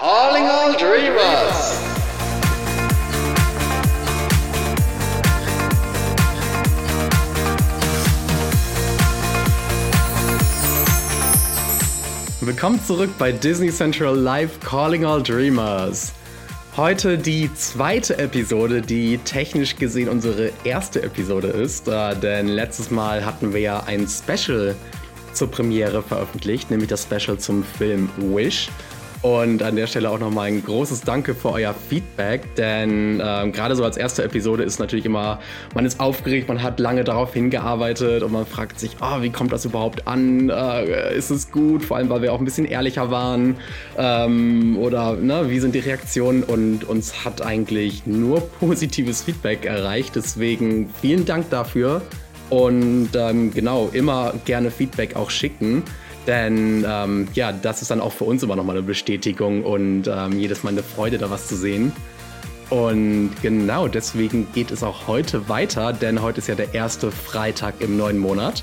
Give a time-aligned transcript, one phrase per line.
[0.00, 1.76] Calling all dreamers!
[12.40, 16.12] Willkommen zurück bei Disney Central Live Calling All Dreamers.
[16.76, 23.26] Heute die zweite Episode, die technisch gesehen unsere erste Episode ist, äh, denn letztes Mal
[23.26, 24.76] hatten wir ja ein Special
[25.32, 28.68] zur Premiere veröffentlicht, nämlich das Special zum Film Wish.
[29.20, 33.74] Und an der Stelle auch nochmal ein großes Danke für euer Feedback, denn ähm, gerade
[33.74, 35.40] so als erste Episode ist natürlich immer,
[35.74, 39.50] man ist aufgeregt, man hat lange darauf hingearbeitet und man fragt sich, oh, wie kommt
[39.50, 40.50] das überhaupt an?
[40.50, 41.84] Äh, ist es gut?
[41.84, 43.56] Vor allem, weil wir auch ein bisschen ehrlicher waren.
[43.96, 46.44] Ähm, oder ne, wie sind die Reaktionen?
[46.44, 50.14] Und uns hat eigentlich nur positives Feedback erreicht.
[50.14, 52.02] Deswegen vielen Dank dafür.
[52.50, 55.82] Und ähm, genau, immer gerne Feedback auch schicken.
[56.28, 60.38] Denn ähm, ja, das ist dann auch für uns immer nochmal eine Bestätigung und ähm,
[60.38, 61.90] jedes Mal eine Freude, da was zu sehen.
[62.68, 67.80] Und genau deswegen geht es auch heute weiter, denn heute ist ja der erste Freitag
[67.80, 68.62] im neuen Monat.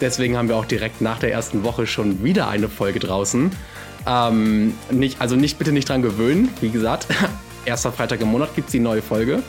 [0.00, 3.52] Deswegen haben wir auch direkt nach der ersten Woche schon wieder eine Folge draußen.
[4.04, 7.06] Ähm, nicht, also nicht bitte nicht dran gewöhnen, wie gesagt.
[7.64, 9.44] Erster Freitag im Monat gibt es die neue Folge.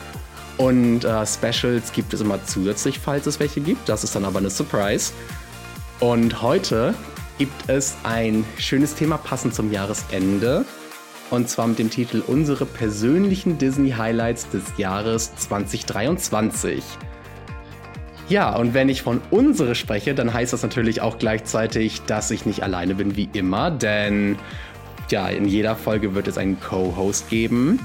[0.58, 3.88] Und äh, Specials gibt es immer zusätzlich, falls es welche gibt.
[3.88, 5.12] Das ist dann aber eine Surprise.
[5.98, 6.94] Und heute
[7.38, 10.64] gibt es ein schönes Thema passend zum Jahresende.
[11.30, 16.82] Und zwar mit dem Titel Unsere persönlichen Disney-Highlights des Jahres 2023.
[18.28, 22.44] Ja, und wenn ich von unsere spreche, dann heißt das natürlich auch gleichzeitig, dass ich
[22.44, 24.36] nicht alleine bin wie immer, denn
[25.10, 27.78] ja, in jeder Folge wird es einen Co-Host geben.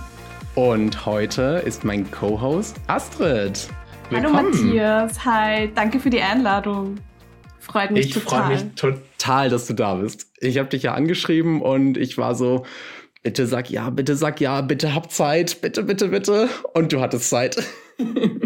[0.56, 3.70] Und heute ist mein Co-Host Astrid.
[4.10, 4.36] Willkommen.
[4.36, 6.98] Hallo Matthias, hi, danke für die Einladung.
[7.64, 8.52] Freut mich ich total.
[8.52, 10.28] Ich freue mich total, dass du da bist.
[10.40, 12.66] Ich habe dich ja angeschrieben und ich war so,
[13.24, 16.50] bitte sag ja, bitte sag ja, bitte hab Zeit, bitte, bitte, bitte.
[16.74, 17.58] Und du hattest Zeit.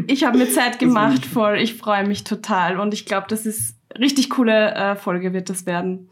[0.08, 1.58] Ich habe mir Zeit gemacht, voll.
[1.58, 5.66] Ich freue mich total und ich glaube, das ist richtig coole äh, Folge wird das
[5.66, 6.10] werden.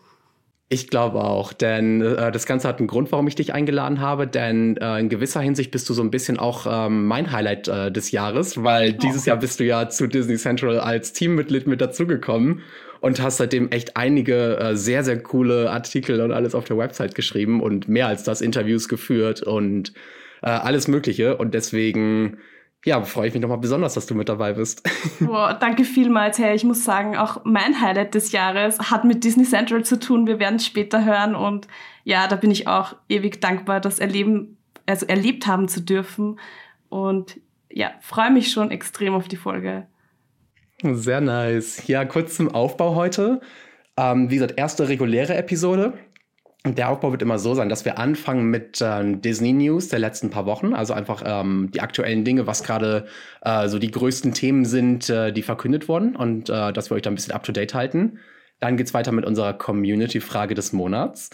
[0.68, 4.26] Ich glaube auch, denn äh, das Ganze hat einen Grund, warum ich dich eingeladen habe,
[4.26, 7.92] denn äh, in gewisser Hinsicht bist du so ein bisschen auch ähm, mein Highlight äh,
[7.92, 8.98] des Jahres, weil oh.
[8.98, 12.64] dieses Jahr bist du ja zu Disney Central als Teammitglied mit dazugekommen
[13.00, 17.14] und hast seitdem echt einige äh, sehr, sehr coole Artikel und alles auf der Website
[17.14, 19.94] geschrieben und mehr als das Interviews geführt und
[20.42, 21.38] äh, alles Mögliche.
[21.38, 22.40] Und deswegen
[22.86, 24.88] ja, freue ich mich nochmal besonders, dass du mit dabei bist.
[25.20, 26.56] Boah, danke vielmals, hey.
[26.56, 30.28] Ich muss sagen, auch mein Highlight des Jahres hat mit Disney Central zu tun.
[30.28, 31.68] Wir werden es später hören und
[32.04, 36.40] ja, da bin ich auch ewig dankbar, das erleben, also erlebt haben zu dürfen.
[36.90, 37.40] Und
[37.72, 39.88] ja, freue mich schon extrem auf die Folge.
[40.84, 41.88] Sehr nice.
[41.88, 43.42] Ja, kurz zum Aufbau heute.
[43.98, 45.94] Ähm, wie gesagt, erste reguläre Episode.
[46.66, 50.32] Der Aufbau wird immer so sein, dass wir anfangen mit ähm, Disney News der letzten
[50.32, 53.06] paar Wochen, also einfach ähm, die aktuellen Dinge, was gerade
[53.42, 57.04] äh, so die größten Themen sind, äh, die verkündet wurden und äh, dass wir euch
[57.04, 58.20] da ein bisschen up to date halten.
[58.60, 61.30] Dann geht's weiter mit unserer Community-Frage des Monats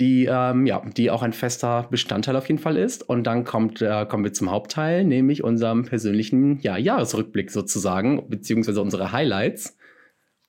[0.00, 3.08] die, ähm, ja, die auch ein fester Bestandteil auf jeden Fall ist.
[3.08, 8.80] Und dann kommt, äh, kommen wir zum Hauptteil, nämlich unserem persönlichen ja, Jahresrückblick sozusagen, beziehungsweise
[8.80, 9.76] unsere Highlights.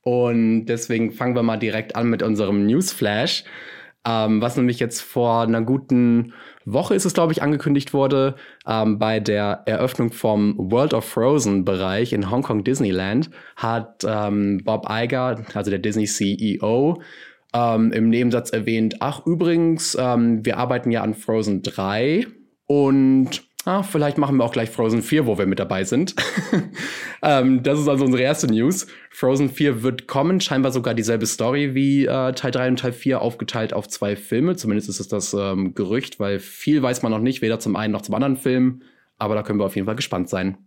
[0.01, 3.43] Und deswegen fangen wir mal direkt an mit unserem Newsflash,
[4.05, 6.33] ähm, was nämlich jetzt vor einer guten
[6.65, 8.35] Woche ist es, glaube ich, angekündigt wurde,
[8.67, 14.87] ähm, bei der Eröffnung vom World of Frozen Bereich in Hongkong Disneyland hat ähm, Bob
[14.89, 17.01] Iger, also der Disney CEO,
[17.53, 22.27] ähm, im Nebensatz erwähnt, ach übrigens, ähm, wir arbeiten ja an Frozen 3
[22.67, 26.15] und ah, vielleicht machen wir auch gleich Frozen 4, wo wir mit dabei sind.
[27.21, 28.87] ähm, das ist also unsere erste News.
[29.11, 33.21] Frozen 4 wird kommen, scheinbar sogar dieselbe Story wie äh, Teil 3 und Teil 4,
[33.21, 34.55] aufgeteilt auf zwei Filme.
[34.55, 37.93] Zumindest ist es das ähm, Gerücht, weil viel weiß man noch nicht, weder zum einen
[37.93, 38.81] noch zum anderen Film.
[39.17, 40.57] Aber da können wir auf jeden Fall gespannt sein.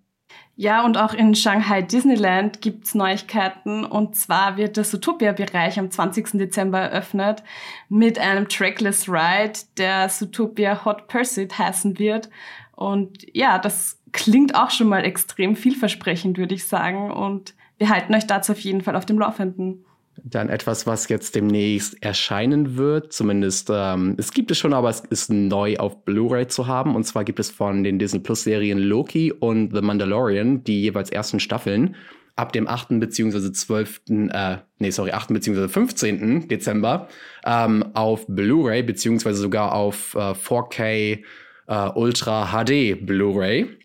[0.55, 3.85] Ja, und auch in Shanghai Disneyland gibt's Neuigkeiten.
[3.87, 6.33] Und zwar wird der Zootopia-Bereich am 20.
[6.33, 7.43] Dezember eröffnet
[7.89, 12.29] mit einem Trackless Ride, der Zootopia Hot Pursuit heißen wird.
[12.75, 17.11] Und ja, das klingt auch schon mal extrem vielversprechend, würde ich sagen.
[17.11, 19.85] Und wir halten euch dazu auf jeden Fall auf dem Laufenden.
[20.25, 23.13] Dann etwas, was jetzt demnächst erscheinen wird.
[23.13, 26.95] Zumindest, ähm, es gibt es schon, aber es ist neu auf Blu-ray zu haben.
[26.95, 31.11] Und zwar gibt es von den Disney Plus Serien Loki und The Mandalorian die jeweils
[31.11, 31.97] ersten Staffeln
[32.37, 33.01] ab dem 8.
[33.01, 33.53] bzw.
[33.53, 34.03] 12.
[34.09, 35.29] Äh, nee, sorry, 8.
[35.33, 35.69] bzw.
[35.69, 36.49] 15.
[36.49, 37.09] Dezember
[37.45, 41.23] ähm, auf Blu-ray beziehungsweise sogar auf äh, 4K
[41.67, 43.79] äh, Ultra HD Blu-ray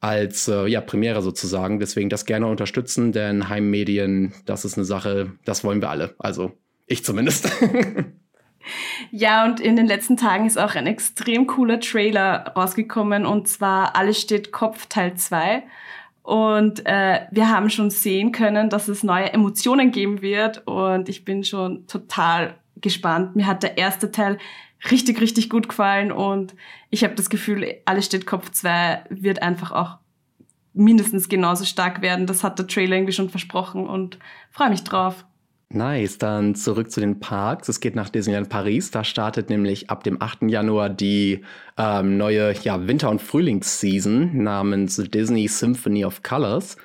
[0.00, 1.78] als äh, ja, Premiere sozusagen.
[1.78, 6.14] Deswegen das gerne unterstützen, denn Heimmedien, das ist eine Sache, das wollen wir alle.
[6.18, 6.52] Also
[6.86, 7.50] ich zumindest.
[9.10, 13.96] Ja, und in den letzten Tagen ist auch ein extrem cooler Trailer rausgekommen und zwar
[13.96, 15.62] Alles steht Kopf Teil 2.
[16.22, 21.24] Und äh, wir haben schon sehen können, dass es neue Emotionen geben wird und ich
[21.24, 23.34] bin schon total gespannt.
[23.34, 24.38] Mir hat der erste Teil
[24.90, 26.54] richtig, richtig gut gefallen und
[26.90, 29.98] ich habe das Gefühl, Alles steht Kopf 2 wird einfach auch
[30.72, 32.26] mindestens genauso stark werden.
[32.26, 34.18] Das hat der Trailer irgendwie schon versprochen und
[34.50, 35.24] freue mich drauf.
[35.72, 37.68] Nice, dann zurück zu den Parks.
[37.68, 38.90] Es geht nach Disneyland Paris.
[38.90, 40.42] Da startet nämlich ab dem 8.
[40.48, 41.44] Januar die
[41.78, 46.76] ähm, neue ja, Winter- und Frühlingsseason namens Disney Symphony of Colors.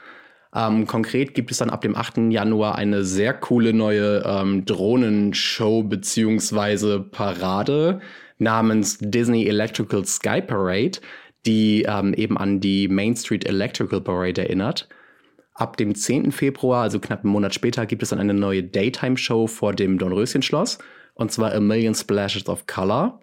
[0.55, 2.31] Ähm, konkret gibt es dann ab dem 8.
[2.31, 6.99] Januar eine sehr coole neue ähm, Drohnenshow bzw.
[6.99, 7.99] Parade
[8.37, 10.99] namens Disney Electrical Sky Parade,
[11.45, 14.87] die ähm, eben an die Main Street Electrical Parade erinnert.
[15.53, 16.31] Ab dem 10.
[16.31, 20.79] Februar, also knapp einen Monat später, gibt es dann eine neue Daytime-Show vor dem Dornröschen-Schloss.
[21.13, 23.21] Und zwar A Million Splashes of Color.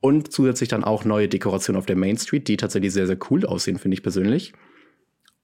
[0.00, 3.46] Und zusätzlich dann auch neue Dekorationen auf der Main Street, die tatsächlich sehr, sehr cool
[3.46, 4.52] aussehen, finde ich persönlich.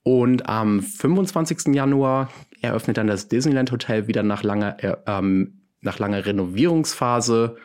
[0.03, 1.75] Und am 25.
[1.75, 2.29] Januar
[2.61, 7.57] eröffnet dann das Disneyland Hotel wieder nach langer, äh, ähm, nach langer Renovierungsphase.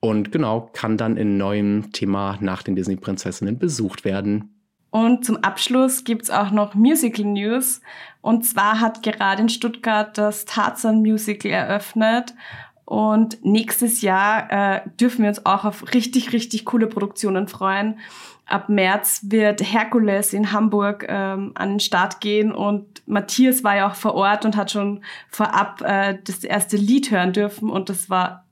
[0.00, 4.54] Und genau, kann dann in neuem Thema nach den Disney-Prinzessinnen besucht werden.
[4.90, 7.80] Und zum Abschluss gibt's auch noch Musical News.
[8.20, 12.34] Und zwar hat gerade in Stuttgart das Tarzan Musical eröffnet.
[12.84, 17.98] Und nächstes Jahr äh, dürfen wir uns auch auf richtig, richtig coole Produktionen freuen.
[18.48, 23.90] Ab März wird Herkules in Hamburg ähm, an den Start gehen und Matthias war ja
[23.90, 28.08] auch vor Ort und hat schon vorab äh, das erste Lied hören dürfen und das
[28.08, 28.46] war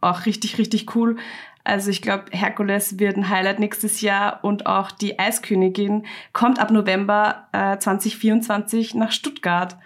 [0.00, 1.16] auch richtig, richtig cool.
[1.64, 6.70] Also ich glaube, Herkules wird ein Highlight nächstes Jahr und auch die Eiskönigin kommt ab
[6.70, 9.76] November äh, 2024 nach Stuttgart.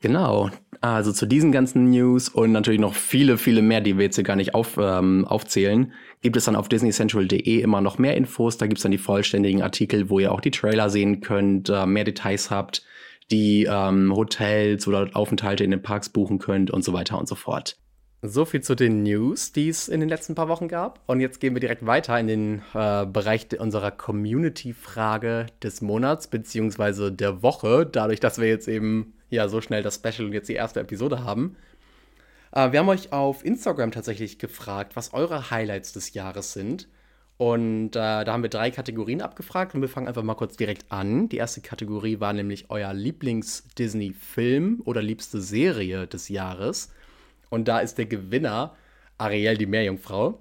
[0.00, 0.50] Genau.
[0.80, 4.24] Also zu diesen ganzen News und natürlich noch viele, viele mehr, die wir jetzt hier
[4.24, 8.58] gar nicht auf, ähm, aufzählen, gibt es dann auf disneycentral.de immer noch mehr Infos.
[8.58, 11.86] Da gibt es dann die vollständigen Artikel, wo ihr auch die Trailer sehen könnt, äh,
[11.86, 12.84] mehr Details habt,
[13.30, 17.34] die ähm, Hotels oder Aufenthalte in den Parks buchen könnt und so weiter und so
[17.34, 17.76] fort.
[18.22, 21.00] So viel zu den News, die es in den letzten paar Wochen gab.
[21.06, 27.12] Und jetzt gehen wir direkt weiter in den äh, Bereich unserer Community-Frage des Monats beziehungsweise
[27.12, 30.54] der Woche, dadurch, dass wir jetzt eben ja so schnell das Special und jetzt die
[30.54, 31.56] erste Episode haben.
[32.52, 36.88] Äh, wir haben euch auf Instagram tatsächlich gefragt, was eure Highlights des Jahres sind.
[37.36, 40.92] Und äh, da haben wir drei Kategorien abgefragt und wir fangen einfach mal kurz direkt
[40.92, 41.28] an.
[41.30, 46.92] Die erste Kategorie war nämlich euer Lieblings-Disney-Film oder liebste Serie des Jahres.
[47.48, 48.76] Und da ist der Gewinner
[49.16, 50.38] Ariel die Meerjungfrau.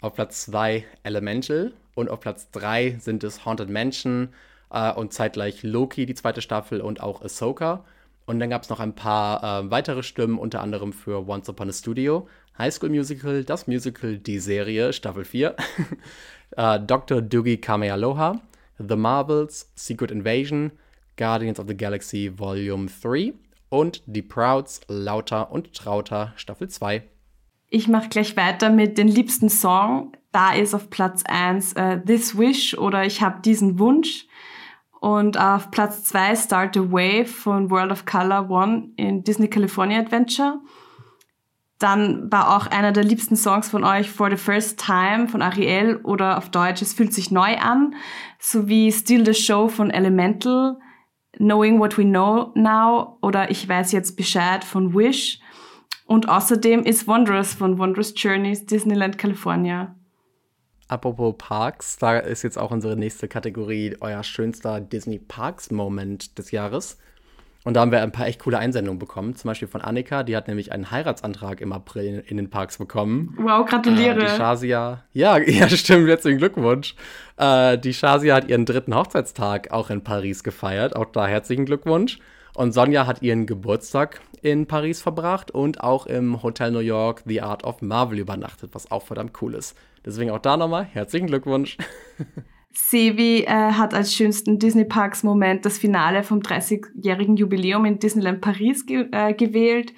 [0.00, 4.28] Auf Platz 2 Elemental und auf Platz 3 sind es Haunted Mansion
[4.70, 7.84] äh, und zeitgleich Loki, die zweite Staffel und auch Ahsoka.
[8.26, 11.68] Und dann gab es noch ein paar äh, weitere Stimmen, unter anderem für Once Upon
[11.68, 12.28] a Studio,
[12.58, 15.54] High School Musical, das Musical, die Serie, Staffel 4,
[16.56, 17.22] äh, Dr.
[17.22, 18.40] Doogie Kamealoha,
[18.78, 20.72] The Marvels, Secret Invasion,
[21.16, 23.32] Guardians of the Galaxy Volume 3
[23.68, 27.04] und Die Prouds, Lauter und Trauter Staffel 2.
[27.68, 30.12] Ich mache gleich weiter mit den liebsten Song.
[30.32, 34.25] Da ist auf Platz 1 äh, This Wish oder Ich habe diesen Wunsch.
[35.06, 40.00] Und auf Platz 2 Start a Wave von World of Color One in Disney California
[40.00, 40.58] Adventure.
[41.78, 46.00] Dann war auch einer der liebsten Songs von euch For the First Time von Ariel
[46.02, 47.94] oder auf Deutsch Es fühlt sich neu an,
[48.40, 50.76] sowie Still the Show von Elemental,
[51.36, 55.38] Knowing What We Know Now oder Ich weiß jetzt Bescheid von Wish.
[56.06, 59.94] Und außerdem ist Wondrous von Wondrous Journeys Disneyland California.
[60.88, 66.52] Apropos Parks, da ist jetzt auch unsere nächste Kategorie euer schönster Disney Parks Moment des
[66.52, 66.98] Jahres.
[67.64, 69.34] Und da haben wir ein paar echt coole Einsendungen bekommen.
[69.34, 73.36] Zum Beispiel von Annika, die hat nämlich einen Heiratsantrag im April in den Parks bekommen.
[73.40, 74.20] Wow, gratuliere.
[74.20, 76.94] Äh, die Shazia, ja, ja, stimmt, herzlichen Glückwunsch.
[77.36, 80.94] Äh, die Shazia hat ihren dritten Hochzeitstag auch in Paris gefeiert.
[80.94, 82.20] Auch da herzlichen Glückwunsch.
[82.54, 87.42] Und Sonja hat ihren Geburtstag in Paris verbracht und auch im Hotel New York The
[87.42, 89.76] Art of Marvel übernachtet, was auch verdammt cool ist.
[90.06, 91.76] Deswegen auch da nochmal herzlichen Glückwunsch.
[92.70, 98.40] Sevi äh, hat als schönsten Disney Parks Moment das Finale vom 30-jährigen Jubiläum in Disneyland
[98.40, 99.92] Paris ge äh, gewählt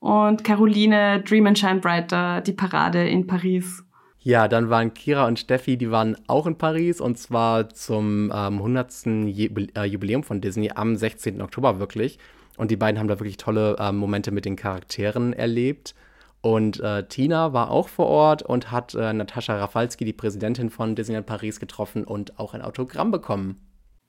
[0.00, 3.84] und Caroline Dream and Shine Brighter die Parade in Paris.
[4.18, 8.58] Ja, dann waren Kira und Steffi, die waren auch in Paris und zwar zum ähm,
[8.58, 9.06] 100.
[9.06, 11.40] Äh, Jubiläum von Disney am 16.
[11.40, 12.18] Oktober wirklich.
[12.56, 15.94] Und die beiden haben da wirklich tolle äh, Momente mit den Charakteren erlebt.
[16.42, 20.96] Und äh, Tina war auch vor Ort und hat äh, Natascha Rafalski, die Präsidentin von
[20.96, 23.60] Disneyland Paris, getroffen und auch ein Autogramm bekommen.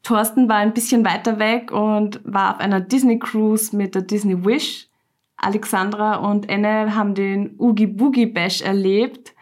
[0.02, 4.44] Thorsten war ein bisschen weiter weg und war auf einer Disney Cruise mit der Disney
[4.44, 4.90] Wish.
[5.38, 9.34] Alexandra und Enne haben den Oogie Boogie Bash erlebt.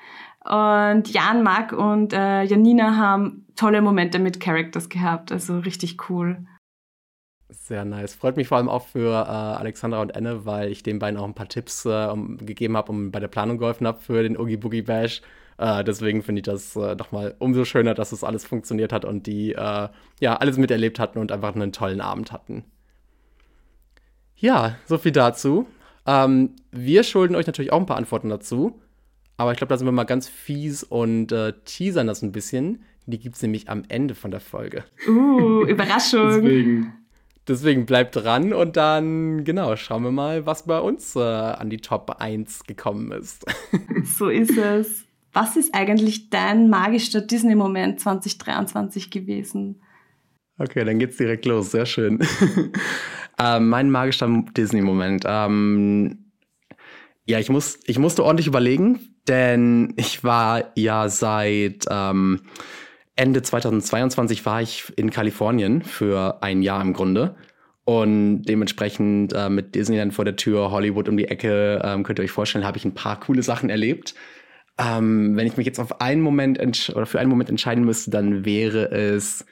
[0.44, 5.32] Und Jan, Mark und äh, Janina haben tolle Momente mit Characters gehabt.
[5.32, 6.46] Also richtig cool.
[7.52, 8.16] Sehr nice.
[8.16, 11.26] Freut mich vor allem auch für äh, Alexandra und Enne, weil ich den beiden auch
[11.26, 14.38] ein paar Tipps äh, um, gegeben habe und bei der Planung geholfen habe für den
[14.38, 15.22] Oogie Boogie Bash.
[15.58, 19.28] Äh, deswegen finde ich das äh, nochmal umso schöner, dass das alles funktioniert hat und
[19.28, 19.90] die äh,
[20.20, 22.64] ja alles miterlebt hatten und einfach einen tollen Abend hatten.
[24.38, 25.68] Ja, so viel dazu.
[26.08, 28.82] Ähm, wir schulden euch natürlich auch ein paar Antworten dazu.
[29.38, 32.84] Aber ich glaube, da sind wir mal ganz fies und äh, teasern das ein bisschen.
[33.08, 34.84] Die gibt es nämlich am Ende von der Folge.
[35.08, 36.44] Uh, Überraschung.
[36.44, 36.94] deswegen,
[37.48, 41.78] deswegen bleibt dran und dann, genau, schauen wir mal, was bei uns äh, an die
[41.78, 43.46] Top 1 gekommen ist.
[44.18, 45.06] so ist es.
[45.34, 49.82] Was ist eigentlich dein magischer Disney-Moment 2023 gewesen?
[50.58, 51.72] Okay, dann geht's direkt los.
[51.72, 52.20] Sehr schön.
[53.40, 55.24] ähm, mein magischer Disney-Moment.
[55.26, 56.32] Ähm,
[57.26, 62.42] ja, ich, muss, ich musste ordentlich überlegen, denn ich war ja seit ähm,
[63.22, 67.36] Ende 2022 war ich in Kalifornien für ein Jahr im Grunde.
[67.84, 72.24] Und dementsprechend äh, mit Disneyland vor der Tür, Hollywood um die Ecke, ähm, könnt ihr
[72.24, 74.16] euch vorstellen, habe ich ein paar coole Sachen erlebt.
[74.80, 76.58] Ähm, wenn ich mich jetzt auf einen Moment
[76.96, 79.46] oder für einen Moment entscheiden müsste, dann wäre es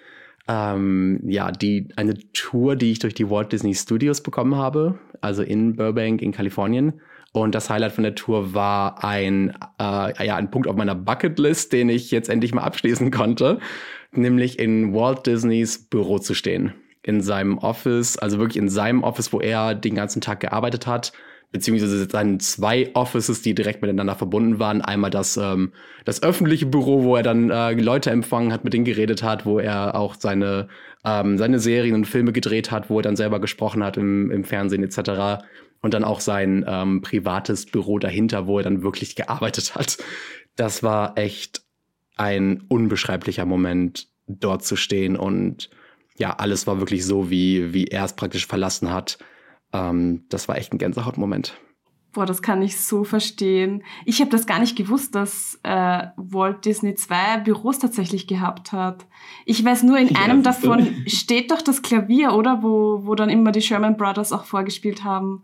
[0.47, 5.43] ähm, ja die eine Tour, die ich durch die Walt Disney Studios bekommen habe, also
[5.43, 7.01] in Burbank in Kalifornien.
[7.31, 11.71] Und das Highlight von der Tour war ein, äh, ja, ein Punkt auf meiner Bucketlist,
[11.73, 13.59] den ich jetzt endlich mal abschließen konnte,
[14.11, 16.73] nämlich in Walt Disneys Büro zu stehen.
[17.03, 21.13] In seinem Office, also wirklich in seinem Office, wo er den ganzen Tag gearbeitet hat
[21.51, 24.81] beziehungsweise seinen zwei Offices, die direkt miteinander verbunden waren.
[24.81, 25.71] Einmal das, ähm,
[26.05, 29.59] das öffentliche Büro, wo er dann äh, Leute empfangen hat, mit denen geredet hat, wo
[29.59, 30.67] er auch seine,
[31.03, 34.43] ähm, seine Serien und Filme gedreht hat, wo er dann selber gesprochen hat im, im
[34.43, 35.43] Fernsehen etc.
[35.81, 39.97] Und dann auch sein ähm, privates Büro dahinter, wo er dann wirklich gearbeitet hat.
[40.55, 41.61] Das war echt
[42.17, 45.69] ein unbeschreiblicher Moment, dort zu stehen und
[46.17, 49.17] ja, alles war wirklich so, wie, wie er es praktisch verlassen hat
[49.73, 51.55] ähm, das war echt ein Gänsehautmoment.
[52.11, 53.83] Boah, das kann ich so verstehen.
[54.03, 59.05] Ich habe das gar nicht gewusst, dass äh, Walt Disney zwei Büros tatsächlich gehabt hat.
[59.45, 62.63] Ich weiß nur, in einem davon steht doch das Klavier, oder?
[62.63, 65.43] Wo, wo dann immer die Sherman Brothers auch vorgespielt haben.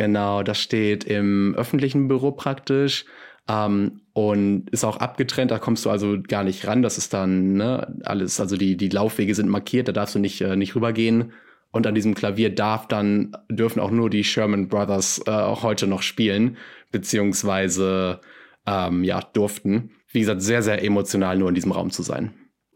[0.00, 3.04] Genau, das steht im öffentlichen Büro praktisch
[3.46, 5.50] ähm, und ist auch abgetrennt.
[5.50, 6.80] Da kommst du also gar nicht ran.
[6.80, 10.40] Das ist dann ne, alles, also die, die Laufwege sind markiert, da darfst du nicht,
[10.40, 11.34] äh, nicht rübergehen.
[11.70, 15.86] Und an diesem Klavier darf dann, dürfen auch nur die Sherman Brothers äh, auch heute
[15.86, 16.56] noch spielen,
[16.90, 18.22] beziehungsweise
[18.66, 19.90] ähm, ja, durften.
[20.12, 22.32] Wie gesagt, sehr, sehr emotional nur in diesem Raum zu sein.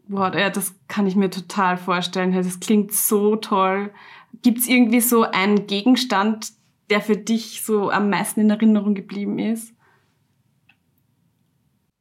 [0.09, 2.33] Ja, das kann ich mir total vorstellen.
[2.33, 3.89] Das klingt so toll.
[4.43, 6.51] Gibt es irgendwie so einen Gegenstand,
[6.89, 9.75] der für dich so am meisten in Erinnerung geblieben ist?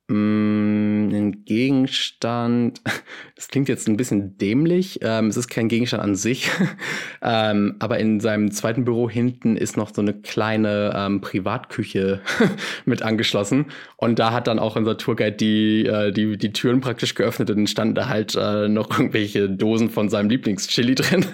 [0.08, 2.82] Mm, ein Gegenstand,
[3.36, 4.98] das klingt jetzt ein bisschen dämlich.
[5.02, 6.50] Ähm, es ist kein Gegenstand an sich,
[7.22, 12.20] ähm, aber in seinem zweiten Büro hinten ist noch so eine kleine ähm, Privatküche
[12.84, 13.66] mit angeschlossen.
[13.96, 17.66] Und da hat dann auch unser Tourguide die, äh, die, die Türen praktisch geöffnet und
[17.70, 21.24] standen da halt äh, noch irgendwelche Dosen von seinem Lieblingschili drin.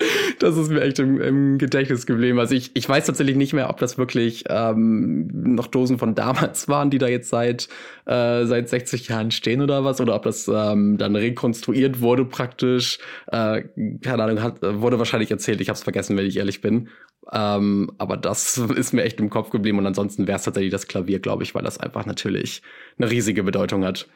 [0.38, 2.38] das ist mir echt im, im, Gedächtnis geblieben.
[2.38, 6.68] Also ich, ich weiß tatsächlich nicht mehr, ob das wirklich ähm, noch Dosen von damals
[6.68, 7.68] waren, die da jetzt seit,
[8.06, 12.98] äh, seit 60 Jahren stehen oder was, oder ob das ähm, dann rekonstruiert wurde praktisch.
[13.26, 13.64] Äh,
[14.02, 15.60] keine Ahnung, hat, wurde wahrscheinlich erzählt.
[15.60, 16.88] Ich habe es vergessen, wenn ich ehrlich bin.
[17.32, 19.78] Ähm, aber das ist mir echt im Kopf geblieben.
[19.78, 22.62] Und ansonsten wäre es tatsächlich das Klavier, glaube ich, weil das einfach natürlich
[22.98, 24.08] eine riesige Bedeutung hat.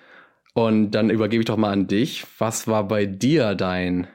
[0.55, 2.25] Und dann übergebe ich doch mal an dich.
[2.39, 4.07] Was war bei dir dein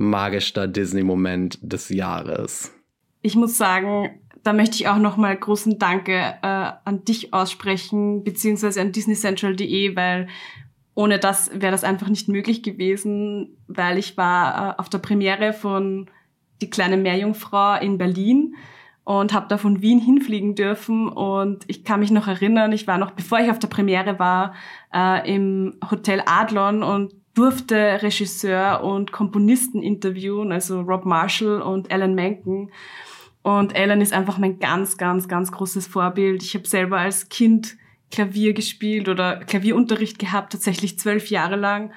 [0.00, 2.72] magischster Disney-Moment des Jahres?
[3.22, 8.80] Ich muss sagen, da möchte ich auch nochmal großen Danke äh, an dich aussprechen, beziehungsweise
[8.80, 10.28] an disneycentral.de, weil
[10.94, 15.52] ohne das wäre das einfach nicht möglich gewesen, weil ich war äh, auf der Premiere
[15.52, 16.10] von
[16.62, 18.54] Die kleine Meerjungfrau in Berlin
[19.04, 22.98] und habe da von Wien hinfliegen dürfen und ich kann mich noch erinnern, ich war
[22.98, 24.54] noch, bevor ich auf der Premiere war,
[24.94, 32.14] äh, im Hotel Adlon und durfte Regisseur und Komponisten interviewen, also Rob Marshall und Alan
[32.14, 32.70] Menken.
[33.40, 36.42] Und Alan ist einfach mein ganz, ganz, ganz großes Vorbild.
[36.42, 37.78] Ich habe selber als Kind
[38.10, 41.92] Klavier gespielt oder Klavierunterricht gehabt, tatsächlich zwölf Jahre lang.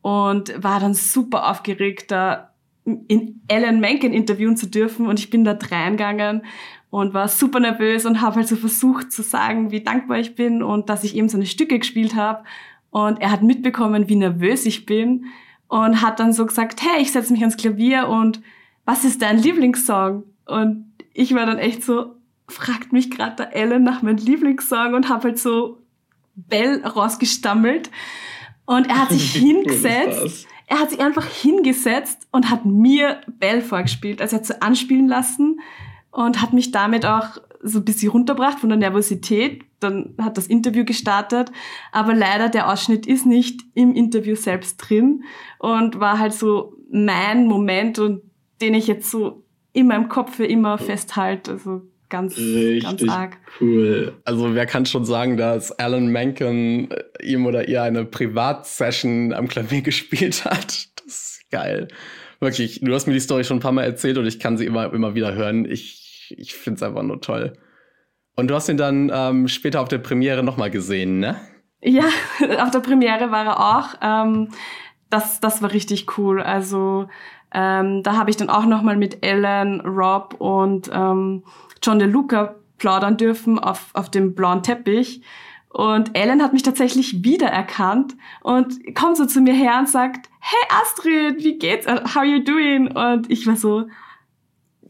[0.00, 2.52] Und war dann super aufgeregt, da
[2.84, 5.08] in Alan Menken interviewen zu dürfen.
[5.08, 6.42] Und ich bin da reingegangen
[6.90, 10.62] und war super nervös und habe halt so versucht zu sagen, wie dankbar ich bin
[10.62, 12.44] und dass ich eben so eine Stücke gespielt habe.
[12.90, 15.26] Und er hat mitbekommen, wie nervös ich bin
[15.68, 18.40] und hat dann so gesagt, hey, ich setze mich ans Klavier und
[18.84, 20.24] was ist dein Lieblingssong?
[20.46, 22.16] Und ich war dann echt so,
[22.48, 25.82] fragt mich gerade der Ellen nach meinem Lieblingssong und habe halt so
[26.34, 27.90] Bell rausgestammelt.
[28.64, 30.46] Und er hat sich hingesetzt.
[30.66, 34.20] Er hat sich einfach hingesetzt und hat mir Bell vorgespielt.
[34.20, 35.60] Also er hat so anspielen lassen
[36.10, 39.64] und hat mich damit auch so ein bisschen runtergebracht von der Nervosität.
[39.80, 41.50] Dann hat das Interview gestartet.
[41.92, 45.24] Aber leider der Ausschnitt ist nicht im Interview selbst drin
[45.58, 48.22] und war halt so mein Moment und
[48.60, 51.52] den ich jetzt so in meinem Kopf für immer festhalte.
[51.52, 53.36] Also ganz, Richtig ganz arg.
[53.60, 54.14] Cool.
[54.24, 59.48] Also wer kann schon sagen, dass Alan Menken äh, ihm oder ihr eine Privatsession am
[59.48, 60.88] Klavier gespielt hat?
[61.04, 61.88] Das ist geil.
[62.40, 64.66] Wirklich, du hast mir die Story schon ein paar Mal erzählt und ich kann sie
[64.66, 65.64] immer, immer wieder hören.
[65.68, 67.54] Ich, ich finde es einfach nur toll.
[68.38, 71.40] Und du hast ihn dann ähm, später auf der Premiere nochmal gesehen, ne?
[71.82, 72.04] Ja,
[72.60, 73.94] auf der Premiere war er auch.
[74.00, 74.50] Ähm,
[75.10, 76.40] das, das war richtig cool.
[76.40, 77.08] Also
[77.52, 81.42] ähm, da habe ich dann auch nochmal mit Ellen, Rob und ähm,
[81.82, 85.20] John DeLuca plaudern dürfen auf, auf dem blauen Teppich.
[85.70, 90.80] Und Ellen hat mich tatsächlich wiedererkannt und kommt so zu mir her und sagt, hey
[90.80, 91.88] Astrid, wie geht's?
[91.88, 92.86] How you doing?
[92.96, 93.86] Und ich war so,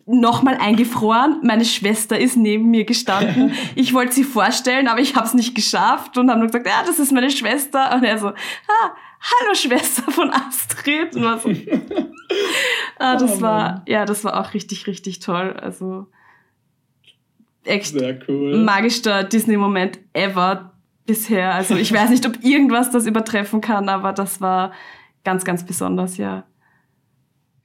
[0.09, 1.41] nochmal eingefroren.
[1.43, 3.53] Meine Schwester ist neben mir gestanden.
[3.75, 6.83] Ich wollte sie vorstellen, aber ich habe es nicht geschafft und haben nur gesagt, ja,
[6.85, 7.95] das ist meine Schwester.
[7.95, 11.15] Und er so, ah, hallo Schwester von Astrid.
[11.15, 11.51] Und war so,
[12.99, 15.53] ah, das oh, war, ja, das war auch richtig, richtig toll.
[15.61, 16.07] Also
[17.65, 17.95] echt
[18.29, 18.65] cool.
[18.65, 20.73] magischster Disney-Moment ever
[21.07, 21.55] bisher.
[21.55, 24.73] Also ich weiß nicht, ob irgendwas das übertreffen kann, aber das war
[25.23, 26.45] ganz, ganz besonders, ja.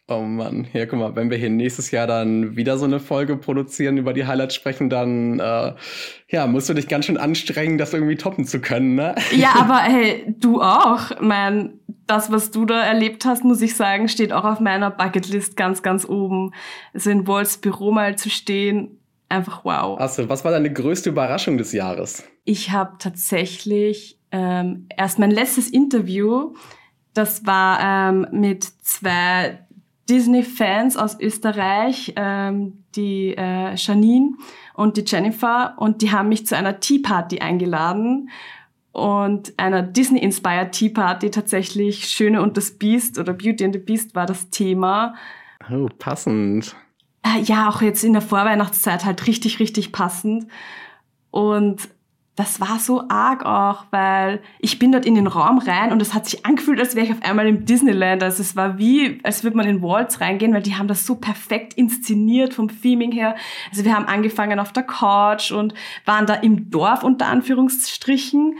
[0.07, 3.37] Oh Mann, ja, guck mal, wenn wir hier nächstes Jahr dann wieder so eine Folge
[3.37, 5.73] produzieren, über die Highlights sprechen, dann äh,
[6.27, 9.15] ja, musst du dich ganz schön anstrengen, das irgendwie toppen zu können, ne?
[9.33, 11.21] Ja, aber hey, du auch.
[11.21, 15.55] Mein, das, was du da erlebt hast, muss ich sagen, steht auch auf meiner Bucketlist
[15.55, 16.51] ganz, ganz oben.
[16.93, 19.97] Also in Walls Büro mal zu stehen, einfach wow.
[20.01, 22.23] Astrid, was war deine größte Überraschung des Jahres?
[22.43, 26.55] Ich habe tatsächlich ähm, erst mein letztes Interview,
[27.13, 29.59] das war ähm, mit zwei
[30.09, 34.31] Disney-Fans aus Österreich, ähm, die äh, Janine
[34.73, 38.29] und die Jennifer, und die haben mich zu einer Tea Party eingeladen
[38.91, 44.13] und einer Disney-inspired Tea Party tatsächlich Schöne und das Beast oder Beauty and the Beast
[44.13, 45.15] war das Thema.
[45.71, 46.75] Oh, passend.
[47.23, 50.47] Äh, ja, auch jetzt in der Vorweihnachtszeit halt richtig, richtig passend.
[51.31, 51.89] Und
[52.35, 56.15] das war so arg auch, weil ich bin dort in den Raum rein und es
[56.15, 58.23] hat sich angefühlt, als wäre ich auf einmal im Disneyland.
[58.23, 61.15] Also es war wie, als würde man in Waltz reingehen, weil die haben das so
[61.15, 63.35] perfekt inszeniert vom Theming her.
[63.69, 68.55] Also wir haben angefangen auf der Couch und waren da im Dorf unter Anführungsstrichen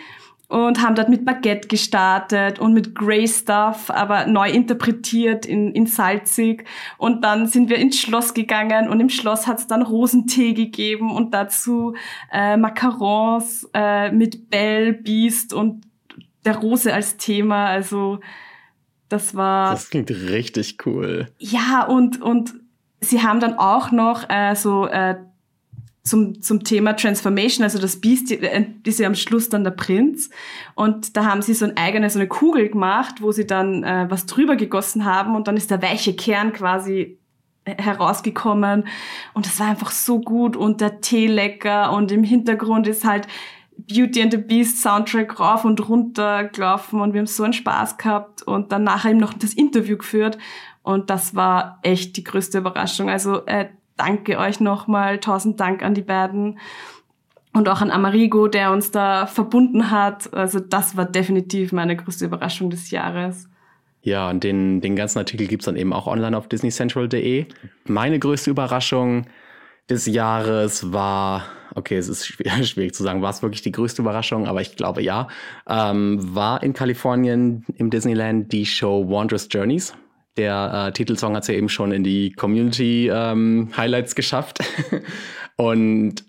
[0.54, 5.88] und haben dort mit Baguette gestartet und mit Grey Stuff, aber neu interpretiert in, in
[5.88, 6.66] salzig.
[7.00, 11.12] Und dann sind wir ins Schloss gegangen und im Schloss hat es dann Rosentee gegeben
[11.12, 11.96] und dazu
[12.32, 15.86] äh, Macarons äh, mit Belle, Beast und
[16.46, 17.66] der Rose als Thema.
[17.66, 18.20] Also
[19.10, 19.72] das war.
[19.72, 21.30] Das klingt richtig cool.
[21.40, 22.54] Ja, und, und
[23.02, 25.16] sie haben dann auch noch äh, so äh,
[26.04, 30.30] zum, zum Thema Transformation, also das Biest äh, ist ja am Schluss dann der Prinz.
[30.76, 34.06] Und da haben sie so eine eigene, so eine Kugel gemacht, wo sie dann äh,
[34.10, 37.18] was drüber gegossen haben und dann ist der weiche Kern quasi
[37.66, 38.86] herausgekommen.
[39.34, 43.28] Und das war einfach so gut und der Tee lecker und im Hintergrund ist halt
[43.78, 47.98] Beauty and the Beast Soundtrack rauf und runter gelaufen und wir haben so einen Spaß
[47.98, 50.38] gehabt und dann nachher eben noch das Interview geführt
[50.84, 53.10] und das war echt die größte Überraschung.
[53.10, 56.60] Also äh, danke euch nochmal, tausend Dank an die beiden
[57.54, 60.34] und auch an Amerigo, der uns da verbunden hat.
[60.34, 63.48] Also das war definitiv meine größte Überraschung des Jahres.
[64.02, 67.46] Ja, und den, den ganzen Artikel gibt's dann eben auch online auf disneycentral.de.
[67.86, 69.28] Meine größte Überraschung
[69.90, 72.26] des Jahres war, okay, es ist
[72.66, 75.30] schwierig zu sagen, war es wirklich die größte Überraschung, aber ich glaube ja,
[75.68, 79.94] ähm, war in Kalifornien im Disneyland die Show Wondrous Journeys
[80.38, 84.60] der äh, Titelsong hat es ja eben schon in die Community ähm, Highlights geschafft.
[85.58, 86.24] und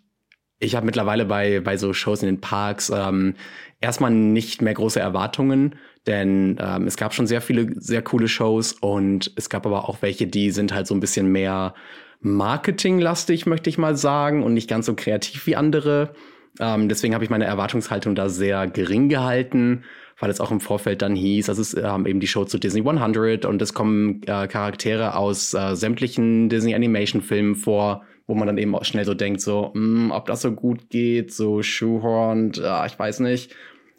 [0.59, 3.35] ich habe mittlerweile bei, bei so Shows in den Parks ähm,
[3.81, 8.73] erstmal nicht mehr große Erwartungen, denn ähm, es gab schon sehr viele sehr coole Shows
[8.73, 11.75] und es gab aber auch welche, die sind halt so ein bisschen mehr
[12.21, 16.15] marketinglastig, möchte ich mal sagen, und nicht ganz so kreativ wie andere.
[16.61, 19.85] Ähm, deswegen habe ich meine Erwartungshaltung da sehr gering gehalten
[20.19, 22.81] weil es auch im Vorfeld dann hieß, das ist ähm, eben die Show zu Disney
[22.81, 28.47] 100 und es kommen äh, Charaktere aus äh, sämtlichen Disney Animation Filmen vor, wo man
[28.47, 31.63] dann eben auch schnell so denkt, so, mh, hm, ob das so gut geht, so
[31.63, 33.55] shoehorned, äh, ich weiß nicht.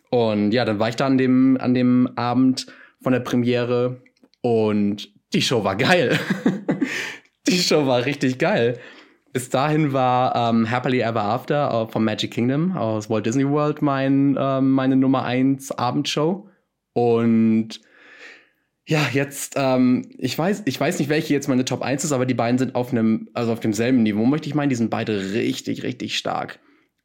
[0.09, 2.67] Und ja, dann war ich da an dem, an dem Abend
[3.01, 4.01] von der Premiere
[4.41, 6.17] und die Show war geil.
[7.47, 8.79] die Show war richtig geil
[9.35, 14.37] bis dahin war ähm, Happily Ever After vom Magic Kingdom aus Walt Disney World mein,
[14.39, 16.47] ähm, meine Nummer 1 Abendshow.
[16.93, 17.81] Und
[18.87, 22.25] ja, jetzt, ähm, ich weiß, ich weiß nicht, welche jetzt meine Top 1 ist, aber
[22.25, 24.69] die beiden sind auf einem, also auf demselben Niveau, möchte ich meinen.
[24.69, 26.61] Die sind beide richtig, richtig stark.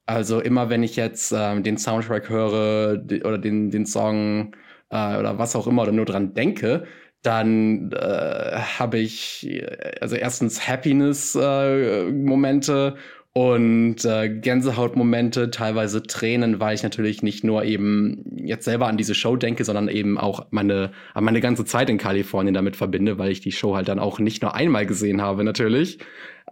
[0.06, 4.54] Also immer wenn ich jetzt ähm, den Soundtrack höre oder den, den Song
[4.90, 6.86] äh, oder was auch immer oder nur dran denke,
[7.22, 9.62] dann äh, habe ich
[10.00, 13.00] also erstens Happiness-Momente äh,
[13.32, 19.14] und äh, Gänsehautmomente, teilweise Tränen, weil ich natürlich nicht nur eben jetzt selber an diese
[19.14, 23.30] Show denke, sondern eben auch meine, an meine ganze Zeit in Kalifornien damit verbinde, weil
[23.30, 25.98] ich die Show halt dann auch nicht nur einmal gesehen habe, natürlich.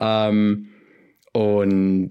[0.01, 0.69] Ähm,
[1.33, 2.11] und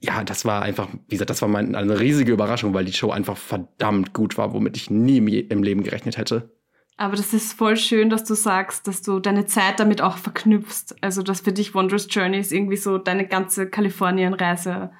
[0.00, 3.10] ja, das war einfach, wie gesagt, das war mein, eine riesige Überraschung, weil die Show
[3.10, 6.50] einfach verdammt gut war, womit ich nie im Leben gerechnet hätte.
[6.96, 10.94] Aber das ist voll schön, dass du sagst, dass du deine Zeit damit auch verknüpfst.
[11.00, 14.90] Also, dass für dich Wondrous Journeys irgendwie so deine ganze Kalifornienreise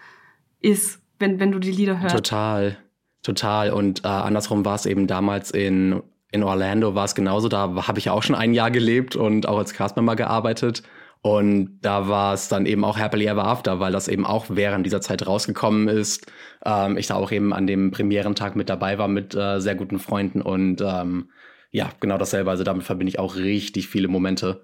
[0.61, 2.15] ist, wenn, wenn du die Lieder hörst.
[2.15, 2.79] Total,
[3.23, 3.71] total.
[3.71, 7.49] Und äh, andersrum war es eben damals in, in Orlando, war es genauso.
[7.49, 10.83] Da habe ich auch schon ein Jahr gelebt und auch als Castmember gearbeitet.
[11.21, 14.85] Und da war es dann eben auch Happily Ever After, weil das eben auch während
[14.85, 16.27] dieser Zeit rausgekommen ist.
[16.65, 20.01] Ähm, ich da auch eben an dem Premierentag mit dabei war mit äh, sehr guten
[20.01, 21.29] Freunden und ähm,
[21.73, 22.51] ja, genau dasselbe.
[22.51, 24.63] Also damit verbinde ich auch richtig viele Momente.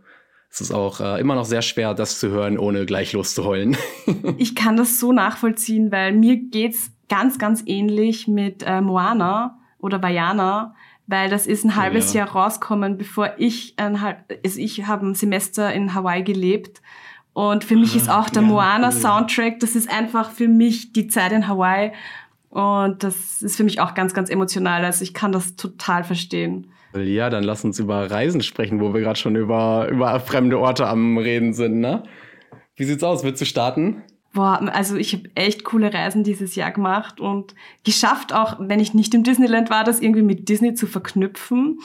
[0.51, 3.77] Es ist auch äh, immer noch sehr schwer, das zu hören, ohne gleich loszuheulen.
[4.39, 9.99] ich kann das so nachvollziehen, weil mir geht's ganz, ganz ähnlich mit äh, Moana oder
[9.99, 10.75] Bayana,
[11.07, 12.21] weil das ist ein oh halbes ja.
[12.21, 16.83] Jahr rauskommen, bevor ich ein also ich habe ein Semester in Hawaii gelebt.
[17.33, 21.07] Und für mich ah, ist auch der ja, Moana-Soundtrack, das ist einfach für mich die
[21.07, 21.93] Zeit in Hawaii.
[22.51, 24.85] Und das ist für mich auch ganz, ganz emotional.
[24.85, 26.67] Also ich kann das total verstehen.
[26.95, 30.87] Ja, dann lass uns über Reisen sprechen, wo wir gerade schon über, über fremde Orte
[30.87, 32.05] am Reden sind, ne?
[32.77, 33.25] Wie sieht's aus?
[33.25, 34.03] Willst du starten?
[34.33, 38.95] Boah, also ich habe echt coole Reisen dieses Jahr gemacht und geschafft, auch wenn ich
[38.95, 41.81] nicht im Disneyland war, das irgendwie mit Disney zu verknüpfen.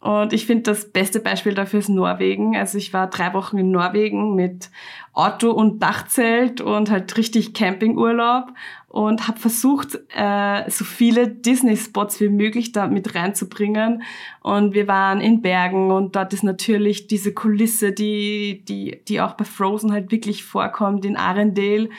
[0.00, 2.54] Und ich finde, das beste Beispiel dafür ist Norwegen.
[2.54, 4.70] Also ich war drei Wochen in Norwegen mit
[5.14, 8.52] Auto und Dachzelt und halt richtig Campingurlaub
[8.96, 14.02] und habe versucht, äh, so viele Disney-Spots wie möglich da mit reinzubringen.
[14.40, 19.34] Und wir waren in Bergen und dort ist natürlich diese Kulisse, die, die, die auch
[19.34, 21.90] bei Frozen halt wirklich vorkommt, in Arendelle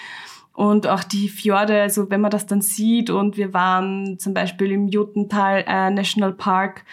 [0.53, 4.71] und auch die Fjorde, also wenn man das dann sieht und wir waren zum Beispiel
[4.71, 6.83] im Jotuntal äh, National Park,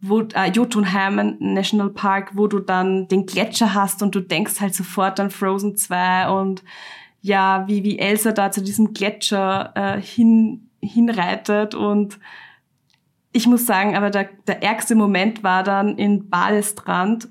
[0.00, 4.74] wo äh, Jotunheimen National Park, wo du dann den Gletscher hast und du denkst halt
[4.74, 6.64] sofort an Frozen 2 und
[7.24, 12.18] ja, wie, wie Elsa da zu diesem Gletscher äh, hin, hinreitet und
[13.32, 17.28] ich muss sagen, aber der, der ärgste Moment war dann in Balestrand.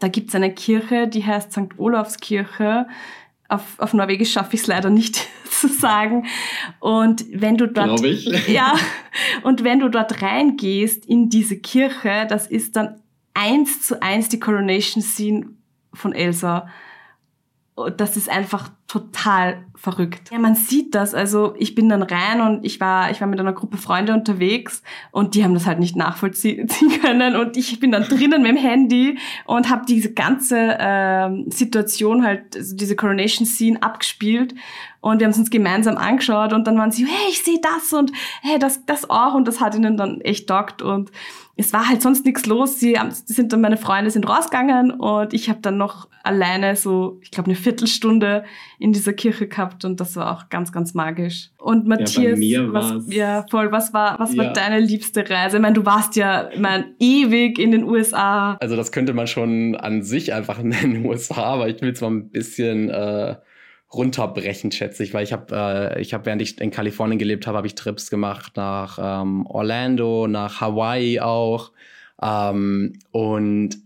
[0.00, 1.78] Da gibt's eine Kirche, die heißt St.
[1.78, 2.86] Olafskirche
[3.52, 6.26] auf, auf Norwegisch schaffe ich es leider nicht zu sagen.
[6.80, 8.26] Und wenn du dort, ich.
[8.48, 8.74] ja,
[9.42, 13.00] und wenn du dort reingehst in diese Kirche, das ist dann
[13.34, 15.46] eins zu eins die Coronation Scene
[15.94, 16.68] von Elsa
[17.96, 20.30] das ist einfach total verrückt.
[20.30, 21.14] Ja, man sieht das.
[21.14, 24.82] Also ich bin dann rein und ich war, ich war mit einer Gruppe Freunde unterwegs
[25.10, 26.68] und die haben das halt nicht nachvollziehen
[27.02, 32.22] können und ich bin dann drinnen mit dem Handy und habe diese ganze äh, Situation
[32.22, 34.54] halt, also diese Coronation Scene abgespielt
[35.00, 37.94] und wir haben es uns gemeinsam angeschaut und dann waren sie, hey, ich sehe das
[37.94, 41.10] und hey, das, das auch und das hat ihnen dann echt dockt und
[41.56, 42.80] es war halt sonst nichts los.
[42.80, 47.30] Sie sind dann meine Freunde sind rausgegangen und ich habe dann noch alleine so, ich
[47.30, 48.44] glaube, eine Viertelstunde
[48.78, 51.50] in dieser Kirche gehabt und das war auch ganz, ganz magisch.
[51.58, 54.44] Und Matthias, ja, was, ja voll, was war, was ja.
[54.44, 55.58] war deine liebste Reise?
[55.58, 58.56] Ich meine, du warst ja, ich meine, ewig in den USA.
[58.60, 62.30] Also das könnte man schon an sich einfach nennen, USA, aber ich will zwar ein
[62.30, 63.36] bisschen äh,
[63.94, 67.58] runterbrechen, schätze ich, weil ich habe, äh, ich habe, während ich in Kalifornien gelebt habe,
[67.58, 71.72] habe ich Trips gemacht nach ähm, Orlando, nach Hawaii auch
[72.22, 73.76] ähm, und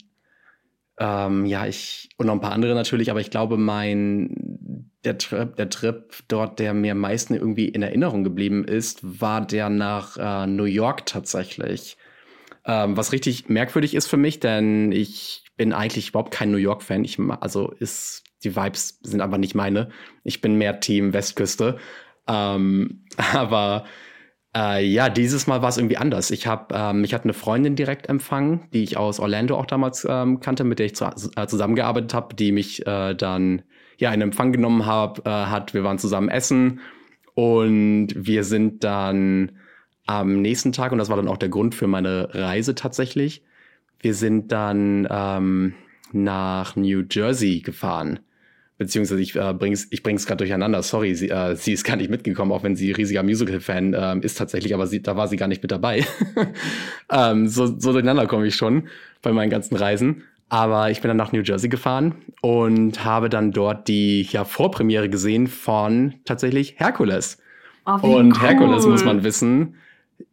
[0.98, 5.54] ähm, ja, ich und noch ein paar andere natürlich, aber ich glaube, mein der Trip,
[5.56, 10.16] der Trip dort, der mir am meisten irgendwie in Erinnerung geblieben ist, war der nach
[10.16, 11.96] äh, New York tatsächlich.
[12.64, 17.04] Ähm, was richtig merkwürdig ist für mich, denn ich bin eigentlich überhaupt kein New York-Fan.
[17.04, 19.90] Ich, also ist die Vibes sind aber nicht meine.
[20.24, 21.78] Ich bin mehr Team Westküste.
[22.26, 23.04] Ähm,
[23.34, 23.84] aber
[24.56, 26.30] äh, ja, dieses Mal war es irgendwie anders.
[26.30, 30.06] Ich habe, ähm, ich hatte eine Freundin direkt empfangen, die ich aus Orlando auch damals
[30.08, 31.04] ähm, kannte, mit der ich zu,
[31.36, 33.62] äh, zusammengearbeitet habe, die mich äh, dann
[33.98, 35.74] ja in Empfang genommen hab, äh, hat.
[35.74, 36.80] Wir waren zusammen essen
[37.34, 39.52] und wir sind dann
[40.06, 43.42] am nächsten Tag und das war dann auch der Grund für meine Reise tatsächlich.
[43.98, 45.74] Wir sind dann ähm,
[46.12, 48.20] nach New Jersey gefahren
[48.78, 50.82] beziehungsweise ich äh, bring's, ich bring's gerade durcheinander.
[50.82, 54.36] Sorry, sie, äh, sie ist gar nicht mitgekommen, auch wenn sie riesiger Musical-Fan äh, ist
[54.38, 56.04] tatsächlich, aber sie, da war sie gar nicht mit dabei.
[57.10, 58.88] ähm, so, so durcheinander komme ich schon
[59.22, 60.24] bei meinen ganzen Reisen.
[60.48, 65.08] Aber ich bin dann nach New Jersey gefahren und habe dann dort die ja, Vorpremiere
[65.08, 67.38] gesehen von tatsächlich Hercules.
[67.84, 68.40] Oh, und cool.
[68.40, 69.74] Hercules muss man wissen.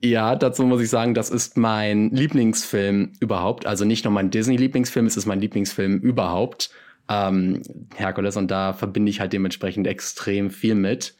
[0.01, 3.65] Ja, dazu muss ich sagen, das ist mein Lieblingsfilm überhaupt.
[3.65, 6.69] Also nicht nur mein Disney-Lieblingsfilm, es ist mein Lieblingsfilm überhaupt
[7.09, 7.61] ähm,
[7.95, 11.15] Herkules und da verbinde ich halt dementsprechend extrem viel mit.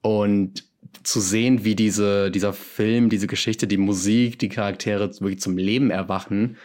[0.00, 0.64] Und
[1.02, 5.90] zu sehen, wie diese, dieser Film, diese Geschichte, die Musik, die Charaktere wirklich zum Leben
[5.90, 6.56] erwachen,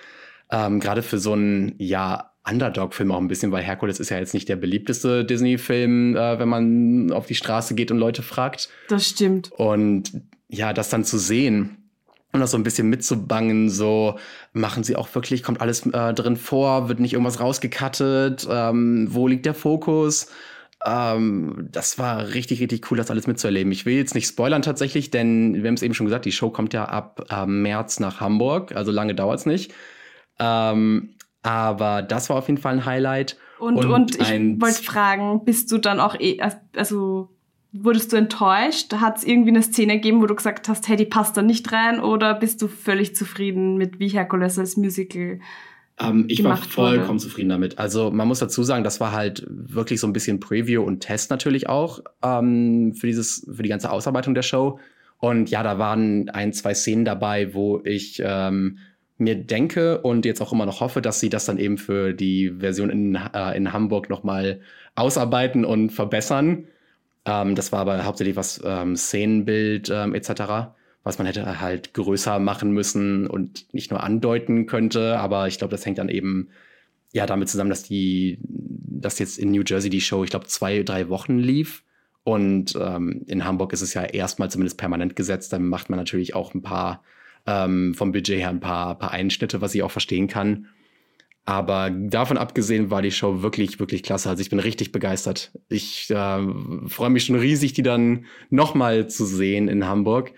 [0.52, 4.34] ähm, gerade für so einen, ja, Underdog-Film auch ein bisschen, weil Herkules ist ja jetzt
[4.34, 8.70] nicht der beliebteste Disney-Film, äh, wenn man auf die Straße geht und Leute fragt.
[8.88, 9.52] Das stimmt.
[9.52, 11.77] Und ja, das dann zu sehen,
[12.38, 14.18] und das so ein bisschen mitzubangen, so
[14.54, 19.28] machen sie auch wirklich, kommt alles äh, drin vor, wird nicht irgendwas rausgekattet, ähm, wo
[19.28, 20.32] liegt der Fokus?
[20.86, 23.72] Ähm, das war richtig, richtig cool, das alles mitzuerleben.
[23.72, 26.50] Ich will jetzt nicht spoilern tatsächlich, denn wir haben es eben schon gesagt, die Show
[26.50, 29.74] kommt ja ab äh, März nach Hamburg, also lange dauert es nicht.
[30.40, 33.38] Ähm, aber das war auf jeden Fall ein Highlight.
[33.60, 36.40] Und, und, und ich wollte fragen, bist du dann auch, eh,
[36.76, 37.30] also
[37.74, 38.94] Wurdest du enttäuscht?
[38.94, 41.72] Hat es irgendwie eine Szene gegeben, wo du gesagt hast, hey, die passt da nicht
[41.72, 42.00] rein?
[42.00, 45.40] Oder bist du völlig zufrieden mit wie Hercules als Musical
[46.00, 47.18] ähm, ich war vollkommen wurde.
[47.18, 47.80] zufrieden damit.
[47.80, 51.32] Also man muss dazu sagen, das war halt wirklich so ein bisschen Preview und Test
[51.32, 54.80] natürlich auch ähm, für dieses, für die ganze Ausarbeitung der Show.
[55.20, 58.78] Und ja, da waren ein, zwei Szenen dabei, wo ich ähm,
[59.18, 62.52] mir denke und jetzt auch immer noch hoffe, dass sie das dann eben für die
[62.60, 64.62] Version in, äh, in Hamburg nochmal
[64.94, 66.68] ausarbeiten und verbessern.
[67.28, 70.72] Ähm, das war aber hauptsächlich was ähm, Szenenbild ähm, etc.,
[71.04, 75.20] was man hätte halt größer machen müssen und nicht nur andeuten könnte.
[75.20, 76.50] Aber ich glaube, das hängt dann eben
[77.14, 80.84] ja damit zusammen, dass die, dass jetzt in New Jersey die Show, ich glaube, zwei,
[80.84, 81.84] drei Wochen lief.
[82.24, 85.54] Und ähm, in Hamburg ist es ja erstmal zumindest permanent gesetzt.
[85.54, 87.04] Dann macht man natürlich auch ein paar
[87.46, 90.68] ähm, vom Budget her ein paar, paar Einschnitte, was ich auch verstehen kann.
[91.48, 94.30] Aber davon abgesehen war die Show wirklich, wirklich klasse.
[94.30, 95.54] Also ich bin richtig begeistert.
[95.70, 96.40] Ich äh,
[96.88, 100.34] freue mich schon riesig, die dann nochmal zu sehen in Hamburg.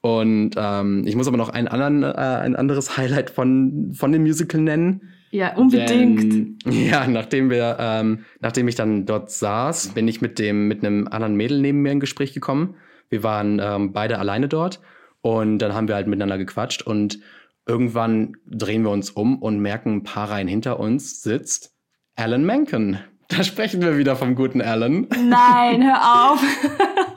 [0.00, 4.22] Und ähm, ich muss aber noch einen anderen, äh, ein anderes Highlight von, von dem
[4.22, 5.12] Musical nennen.
[5.30, 6.64] Ja, unbedingt.
[6.66, 10.84] Denn, ja, nachdem wir, ähm, nachdem ich dann dort saß, bin ich mit dem, mit
[10.84, 12.74] einem anderen Mädel neben mir in Gespräch gekommen.
[13.10, 14.80] Wir waren ähm, beide alleine dort
[15.20, 17.20] und dann haben wir halt miteinander gequatscht und
[17.68, 21.74] Irgendwann drehen wir uns um und merken, ein paar Reihen hinter uns sitzt
[22.16, 22.98] Alan Menken.
[23.28, 25.06] Da sprechen wir wieder vom guten Alan.
[25.28, 26.42] Nein, hör auf.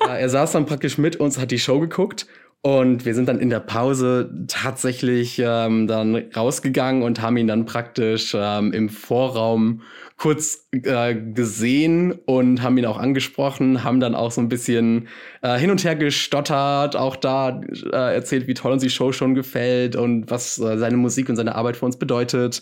[0.07, 2.27] er saß dann praktisch mit uns, hat die Show geguckt
[2.63, 7.65] und wir sind dann in der Pause tatsächlich ähm, dann rausgegangen und haben ihn dann
[7.65, 9.82] praktisch ähm, im Vorraum
[10.15, 15.08] kurz äh, gesehen und haben ihn auch angesprochen, haben dann auch so ein bisschen
[15.41, 19.34] äh, hin und her gestottert, auch da äh, erzählt, wie toll uns die Show schon
[19.34, 22.62] gefällt und was äh, seine Musik und seine Arbeit für uns bedeutet.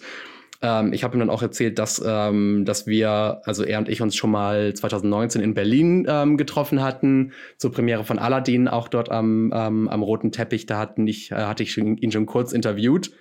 [0.62, 4.02] Ähm, ich habe ihm dann auch erzählt, dass, ähm, dass wir, also er und ich
[4.02, 9.10] uns schon mal 2019 in Berlin ähm, getroffen hatten, zur Premiere von Aladdin, auch dort
[9.12, 10.66] am, ähm, am roten Teppich.
[10.66, 13.12] Da hatten ich, äh, hatte ich ihn schon kurz interviewt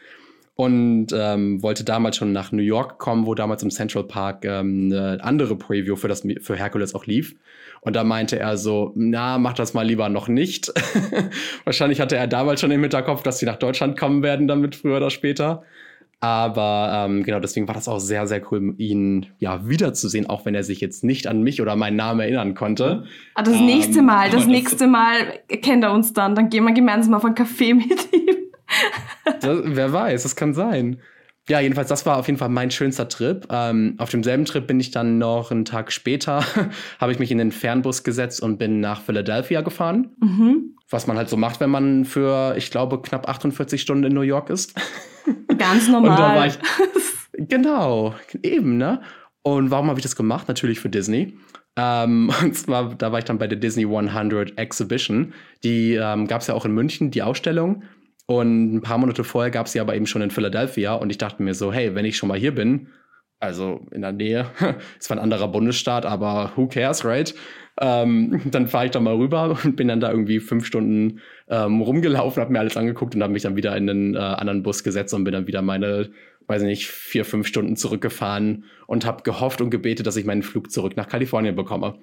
[0.57, 4.91] und ähm, wollte damals schon nach New York kommen, wo damals im Central Park ähm,
[4.91, 7.37] eine andere Preview für das für Hercules auch lief.
[7.81, 10.73] Und da meinte er so, na, mach das mal lieber noch nicht.
[11.65, 14.97] Wahrscheinlich hatte er damals schon im Hinterkopf, dass sie nach Deutschland kommen werden, damit früher
[14.97, 15.63] oder später.
[16.21, 20.55] Aber ähm, genau, deswegen war das auch sehr, sehr cool, ihn ja wiederzusehen, auch wenn
[20.55, 23.05] er sich jetzt nicht an mich oder meinen Namen erinnern konnte.
[23.35, 26.35] Ah, das ähm, nächste Mal, das nächste Mal kennt er uns dann.
[26.35, 28.37] Dann gehen wir gemeinsam auf einen Kaffee mit ihm.
[29.41, 30.99] das, wer weiß, das kann sein.
[31.49, 33.47] Ja, jedenfalls, das war auf jeden Fall mein schönster Trip.
[33.51, 36.45] Ähm, auf demselben Trip bin ich dann noch einen Tag später,
[37.01, 40.11] habe ich mich in den Fernbus gesetzt und bin nach Philadelphia gefahren.
[40.21, 40.77] Mhm.
[40.91, 44.23] Was man halt so macht, wenn man für, ich glaube, knapp 48 Stunden in New
[44.23, 44.75] York ist.
[45.59, 46.11] Ganz normal.
[46.11, 46.59] Und da war ich,
[47.49, 49.03] genau, eben, ne?
[49.43, 50.49] Und warum habe ich das gemacht?
[50.49, 51.37] Natürlich für Disney.
[51.77, 55.33] Ähm, und zwar, da war ich dann bei der Disney 100 Exhibition.
[55.65, 57.85] Die ähm, gab es ja auch in München, die Ausstellung.
[58.27, 60.95] Und ein paar Monate vorher gab es sie aber eben schon in Philadelphia.
[60.95, 62.89] Und ich dachte mir so, hey, wenn ich schon mal hier bin,
[63.41, 64.47] also in der Nähe,
[64.99, 67.35] ist zwar ein anderer Bundesstaat, aber who cares, right?
[67.81, 71.81] Ähm, dann fahre ich da mal rüber und bin dann da irgendwie fünf Stunden ähm,
[71.81, 74.83] rumgelaufen, habe mir alles angeguckt und habe mich dann wieder in einen äh, anderen Bus
[74.83, 76.11] gesetzt und bin dann wieder meine,
[76.47, 80.71] weiß nicht, vier, fünf Stunden zurückgefahren und habe gehofft und gebetet, dass ich meinen Flug
[80.71, 81.99] zurück nach Kalifornien bekomme.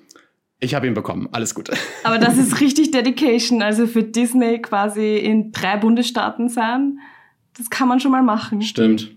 [0.62, 1.70] Ich habe ihn bekommen, alles gut.
[2.04, 7.00] Aber das ist richtig Dedication, also für Disney quasi in drei Bundesstaaten sein.
[7.58, 8.62] Das kann man schon mal machen.
[8.62, 9.16] Stimmt.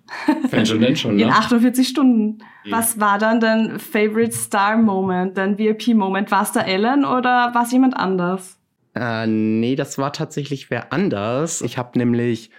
[0.50, 1.24] Wenn schon, denn schon, ne?
[1.24, 2.38] In 48 Stunden.
[2.70, 6.30] Was war dann dein Favorite Star Moment, dein VIP Moment?
[6.30, 8.58] War es da Ellen oder war es jemand anders?
[8.94, 11.62] Äh, nee, das war tatsächlich wer anders.
[11.62, 12.50] Ich habe nämlich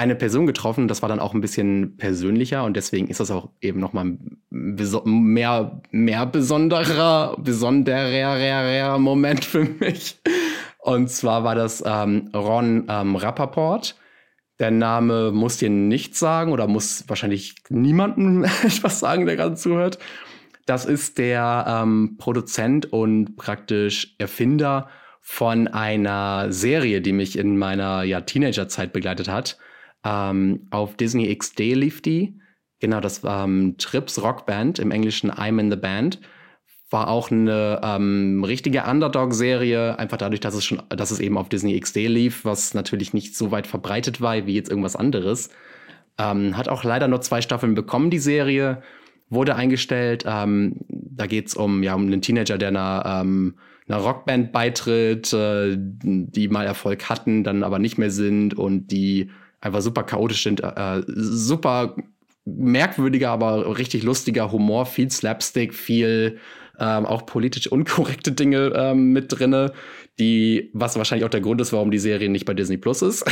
[0.00, 3.50] eine Person getroffen, das war dann auch ein bisschen persönlicher und deswegen ist das auch
[3.60, 4.16] eben nochmal
[4.48, 10.18] mehr, mehr besonderer, besonderer Moment für mich.
[10.78, 13.94] Und zwar war das ähm, Ron ähm, Rappaport.
[14.60, 19.98] Der Name muss dir nichts sagen oder muss wahrscheinlich niemandem etwas sagen, der gerade zuhört.
[20.66, 24.88] Das ist der ähm, Produzent und praktisch Erfinder
[25.20, 29.58] von einer Serie, die mich in meiner ja, Teenagerzeit begleitet hat.
[30.04, 32.38] Ähm, auf Disney XD lief die.
[32.80, 36.20] Genau, das war ähm, Trips Rockband, im Englischen I'm in the Band.
[36.90, 41.48] War auch eine ähm, richtige Underdog-Serie, einfach dadurch, dass es schon, dass es eben auf
[41.48, 45.50] Disney XD lief, was natürlich nicht so weit verbreitet war wie jetzt irgendwas anderes.
[46.18, 48.82] Ähm, hat auch leider nur zwei Staffeln bekommen, die Serie.
[49.28, 50.24] Wurde eingestellt.
[50.26, 53.54] Ähm, da geht es um, ja, um einen Teenager, der einer, ähm,
[53.86, 59.30] einer Rockband beitritt, äh, die mal Erfolg hatten, dann aber nicht mehr sind und die
[59.60, 61.94] einfach super chaotisch sind, äh, super
[62.44, 66.38] merkwürdiger, aber richtig lustiger Humor, viel Slapstick, viel
[66.80, 69.72] ähm, auch politisch unkorrekte Dinge ähm, mit drinne,
[70.18, 73.24] die, was wahrscheinlich auch der Grund ist, warum die Serie nicht bei Disney Plus ist.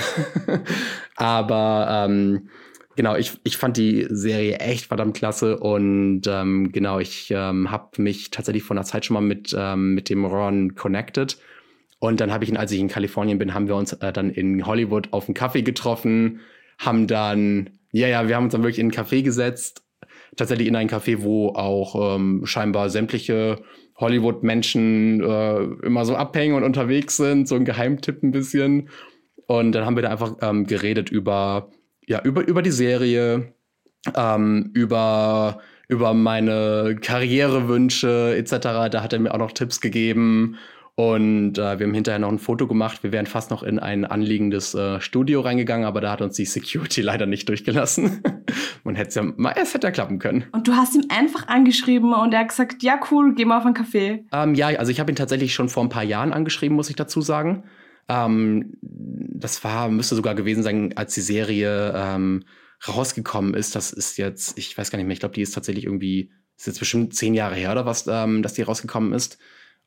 [1.16, 2.48] aber ähm,
[2.96, 8.00] genau, ich, ich fand die Serie echt verdammt klasse und ähm, genau, ich ähm, habe
[8.02, 11.38] mich tatsächlich vor einer Zeit schon mal mit, ähm, mit dem Ron connected
[12.00, 14.30] und dann habe ich ihn, als ich in Kalifornien bin, haben wir uns äh, dann
[14.30, 16.40] in Hollywood auf einen Kaffee getroffen,
[16.78, 19.82] haben dann, ja, ja, wir haben uns dann wirklich in einen Café gesetzt,
[20.38, 23.60] tatsächlich in ein Café, wo auch ähm, scheinbar sämtliche
[23.96, 28.88] Hollywood-Menschen äh, immer so abhängen und unterwegs sind, so ein Geheimtipp ein bisschen.
[29.46, 31.70] Und dann haben wir da einfach ähm, geredet über,
[32.06, 33.52] ja, über, über die Serie,
[34.14, 38.90] ähm, über, über meine Karrierewünsche etc.
[38.90, 40.56] Da hat er mir auch noch Tipps gegeben
[40.98, 43.04] und äh, wir haben hinterher noch ein Foto gemacht.
[43.04, 46.44] Wir wären fast noch in ein anliegendes äh, Studio reingegangen, aber da hat uns die
[46.44, 48.20] Security leider nicht durchgelassen.
[48.82, 50.46] Man hätte es ja mal, es hätte ja klappen können.
[50.50, 53.64] Und du hast ihm einfach angeschrieben und er hat gesagt, ja cool, geh mal auf
[53.64, 54.24] einen Café.
[54.32, 56.96] Ähm, ja, also ich habe ihn tatsächlich schon vor ein paar Jahren angeschrieben, muss ich
[56.96, 57.62] dazu sagen.
[58.08, 62.42] Ähm, das war, müsste sogar gewesen sein, als die Serie ähm,
[62.88, 63.76] rausgekommen ist.
[63.76, 66.66] Das ist jetzt, ich weiß gar nicht mehr, ich glaube, die ist tatsächlich irgendwie, ist
[66.66, 69.38] jetzt bestimmt zehn Jahre her oder was, ähm, dass die rausgekommen ist.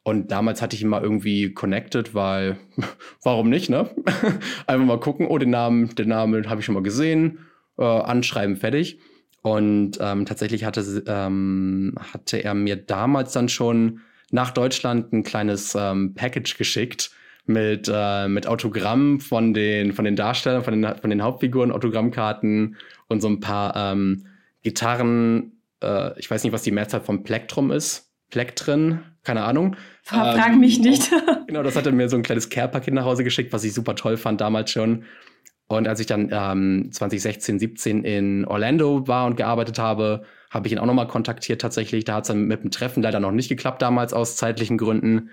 [0.04, 2.58] Und damals hatte ich ihn mal irgendwie connected, weil
[3.24, 3.90] warum nicht, ne?
[4.68, 7.40] Einfach mal gucken, oh, den Namen, den Namen habe ich schon mal gesehen,
[7.78, 9.00] äh, anschreiben, fertig.
[9.44, 15.76] Und ähm, tatsächlich hatte, ähm, hatte er mir damals dann schon nach Deutschland ein kleines
[15.76, 17.12] ähm, Package geschickt
[17.46, 22.78] mit, äh, mit Autogramm von den, von den Darstellern, von den, von den Hauptfiguren, Autogrammkarten
[23.08, 24.26] und so ein paar ähm,
[24.62, 25.54] Gitarren.
[25.82, 28.12] Äh, ich weiß nicht, was die Mehrzahl von Plektrum ist.
[28.30, 29.76] Plektren, keine Ahnung.
[30.04, 31.12] Frag ähm, mich nicht.
[31.48, 33.96] genau, das hat er mir so ein kleines Care-Paket nach Hause geschickt, was ich super
[33.96, 35.04] toll fand damals schon.
[35.68, 40.74] Und als ich dann ähm, 2016, 17 in Orlando war und gearbeitet habe, habe ich
[40.74, 42.04] ihn auch nochmal kontaktiert tatsächlich.
[42.04, 45.30] Da hat es dann mit dem Treffen leider noch nicht geklappt damals aus zeitlichen Gründen.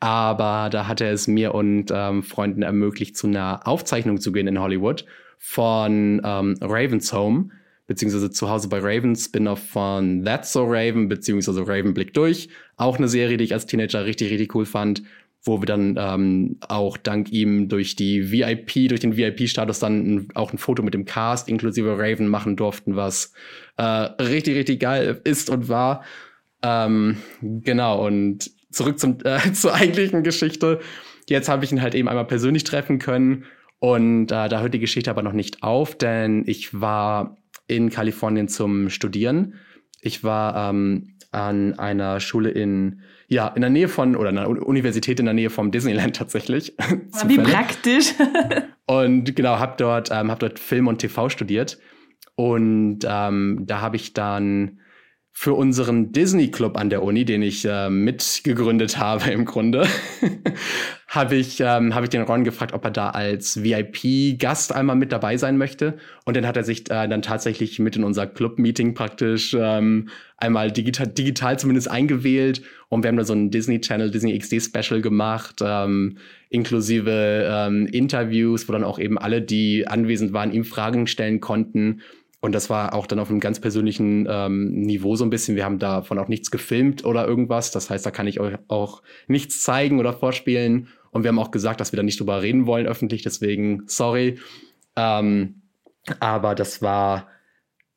[0.00, 4.48] Aber da hat er es mir und ähm, Freunden ermöglicht, zu einer Aufzeichnung zu gehen
[4.48, 5.04] in Hollywood
[5.38, 7.50] von ähm, Ravens Home
[7.86, 12.48] beziehungsweise zu Hause bei Raven, Spin-off von That's So Raven, beziehungsweise Raven Blick durch.
[12.76, 15.02] Auch eine Serie, die ich als Teenager richtig, richtig cool fand,
[15.44, 20.52] wo wir dann ähm, auch dank ihm durch die VIP, durch den VIP-Status dann auch
[20.52, 23.32] ein Foto mit dem Cast inklusive Raven machen durften, was
[23.76, 26.04] äh, richtig, richtig geil ist und war.
[26.62, 30.80] Ähm, genau, und zurück zum, äh, zur eigentlichen Geschichte.
[31.28, 33.44] Jetzt habe ich ihn halt eben einmal persönlich treffen können.
[33.80, 37.36] Und äh, da hört die Geschichte aber noch nicht auf, denn ich war
[37.74, 39.54] in Kalifornien zum Studieren.
[40.00, 45.18] Ich war ähm, an einer Schule in, ja, in der Nähe von, oder einer Universität
[45.18, 46.74] in der Nähe vom Disneyland tatsächlich.
[47.26, 48.14] Wie praktisch.
[48.86, 51.78] und genau, habe dort, ähm, hab dort Film und TV studiert.
[52.34, 54.80] Und ähm, da habe ich dann
[55.34, 59.88] für unseren Disney Club an der Uni, den ich äh, mitgegründet habe im Grunde,
[61.08, 65.10] habe ich, ähm, hab ich den Ron gefragt, ob er da als VIP-Gast einmal mit
[65.10, 65.96] dabei sein möchte.
[66.26, 70.70] Und dann hat er sich äh, dann tatsächlich mit in unser Club-Meeting praktisch ähm, einmal
[70.70, 72.62] digital, digital zumindest eingewählt.
[72.88, 76.18] Und wir haben da so ein Disney Channel, Disney XD Special gemacht, ähm,
[76.50, 82.02] inklusive ähm, Interviews, wo dann auch eben alle, die anwesend waren, ihm Fragen stellen konnten.
[82.42, 85.56] Und das war auch dann auf einem ganz persönlichen ähm, Niveau so ein bisschen.
[85.56, 87.70] Wir haben davon auch nichts gefilmt oder irgendwas.
[87.70, 90.88] Das heißt, da kann ich euch auch nichts zeigen oder vorspielen.
[91.12, 93.22] Und wir haben auch gesagt, dass wir da nicht drüber reden wollen öffentlich.
[93.22, 94.38] Deswegen, sorry.
[94.96, 95.62] Ähm,
[96.20, 97.28] Aber das war,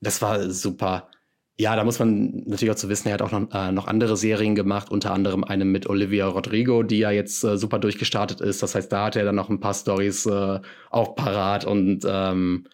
[0.02, 1.10] das war super.
[1.58, 4.18] Ja, da muss man natürlich auch zu wissen, er hat auch noch, äh, noch andere
[4.18, 8.62] Serien gemacht, unter anderem eine mit Olivia Rodrigo, die ja jetzt äh, super durchgestartet ist.
[8.62, 10.60] Das heißt, da hat er dann noch ein paar Stories äh,
[10.92, 12.68] auch parat und ähm,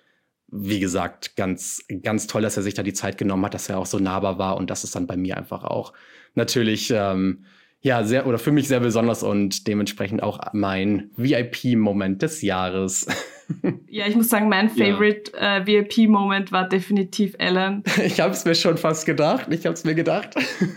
[0.52, 3.78] wie gesagt, ganz, ganz toll, dass er sich da die Zeit genommen hat, dass er
[3.78, 5.94] auch so nahbar war und das ist dann bei mir einfach auch
[6.36, 7.46] natürlich ähm,
[7.82, 13.08] ja sehr oder für mich sehr besonders und dementsprechend auch mein VIP-Moment des Jahres.
[13.90, 15.58] Ja, ich muss sagen, mein Favorite ja.
[15.58, 17.84] äh, VIP-Moment war definitiv Ellen.
[18.06, 19.48] Ich habe es mir schon fast gedacht.
[19.50, 20.36] Ich habe es mir gedacht.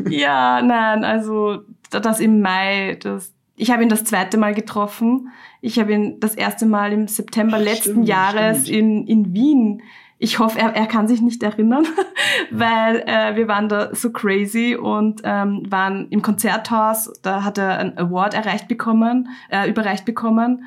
[0.09, 1.61] ja, nein, also
[1.91, 5.29] das im Mai, das, ich habe ihn das zweite Mal getroffen.
[5.61, 9.83] Ich habe ihn das erste Mal im September Ach, letzten stimmt, Jahres in, in Wien
[10.19, 11.87] ich hoffe, er, er kann sich nicht erinnern,
[12.51, 17.13] weil äh, wir waren da so crazy und ähm, waren im Konzerthaus.
[17.23, 20.65] Da hat er ein Award erreicht bekommen, äh, überreicht bekommen.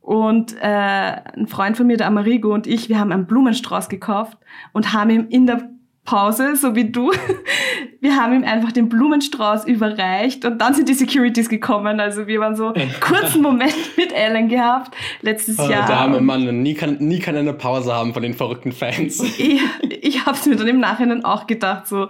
[0.00, 4.38] Und äh, ein Freund von mir, der Amerigo und ich, wir haben einen Blumenstrauß gekauft
[4.72, 5.68] und haben ihm in der
[6.08, 7.12] Pause, so wie du.
[8.00, 12.00] Wir haben ihm einfach den Blumenstrauß überreicht und dann sind die Securities gekommen.
[12.00, 15.86] Also wir waren so einen kurzen Moment mit Alan gehabt letztes oh, Jahr.
[15.86, 19.22] Der arme Mann, nie kann, nie kann er eine Pause haben von den verrückten Fans.
[19.38, 19.60] Ich,
[20.00, 22.08] ich habe es mir dann im Nachhinein auch gedacht, so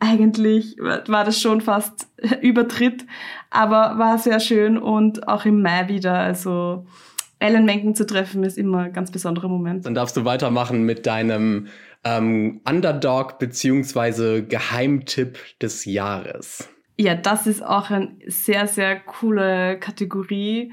[0.00, 2.08] eigentlich war das schon fast
[2.40, 3.04] Übertritt,
[3.50, 6.14] aber war sehr schön und auch im Mai wieder.
[6.14, 6.86] Also
[7.40, 9.84] Alan Menken zu treffen ist immer ein ganz besonderer Moment.
[9.86, 11.68] Dann darfst du weitermachen mit deinem
[12.04, 16.68] ähm, Underdog beziehungsweise Geheimtipp des Jahres.
[16.96, 20.72] Ja, das ist auch eine sehr, sehr coole Kategorie.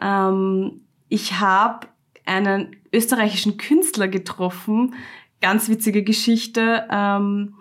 [0.00, 1.88] Ähm, ich habe
[2.24, 4.94] einen österreichischen Künstler getroffen.
[5.40, 6.86] Ganz witzige Geschichte.
[6.90, 7.54] Ähm,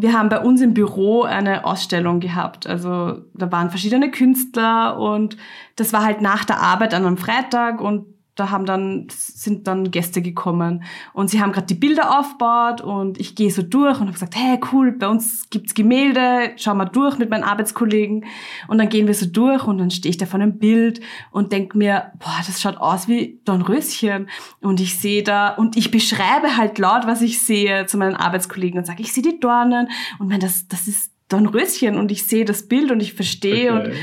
[0.00, 2.68] wir haben bei uns im Büro eine Ausstellung gehabt.
[2.68, 5.36] Also da waren verschiedene Künstler und
[5.74, 8.06] das war halt nach der Arbeit an einem Freitag und
[8.38, 10.84] da haben dann, sind dann Gäste gekommen.
[11.12, 14.36] Und sie haben gerade die Bilder aufgebaut und ich gehe so durch und habe gesagt,
[14.36, 18.24] hey cool, bei uns gibt's Gemälde, schau mal durch mit meinen Arbeitskollegen.
[18.68, 21.00] Und dann gehen wir so durch und dann stehe ich da vor einem Bild
[21.32, 24.28] und denk mir, boah, das schaut aus wie Dornröschen.
[24.60, 28.78] Und ich sehe da und ich beschreibe halt laut, was ich sehe zu meinen Arbeitskollegen
[28.78, 29.88] und sage, ich sehe die Dornen.
[30.20, 33.90] Und mein, das, das ist Dornröschen und ich sehe das Bild und ich verstehe okay.
[33.90, 33.94] und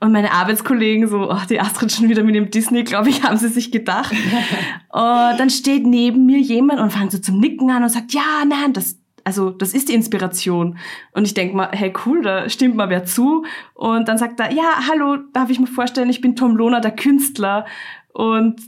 [0.00, 3.36] und meine Arbeitskollegen so, ach, die Astrid schon wieder mit dem Disney, glaube ich, haben
[3.36, 4.12] sie sich gedacht.
[4.92, 8.42] und dann steht neben mir jemand und fängt so zum Nicken an und sagt, ja,
[8.48, 10.78] nein, das, also das ist die Inspiration.
[11.12, 13.44] Und ich denk mal, hey cool, da stimmt mal wer zu.
[13.74, 16.92] Und dann sagt er, ja, hallo, darf ich mir vorstellen, ich bin Tom Lohner, der
[16.92, 17.66] Künstler.
[18.14, 18.60] Und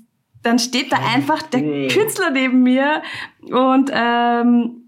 [0.42, 3.02] dann steht da einfach der Künstler neben mir
[3.40, 4.81] und ähm,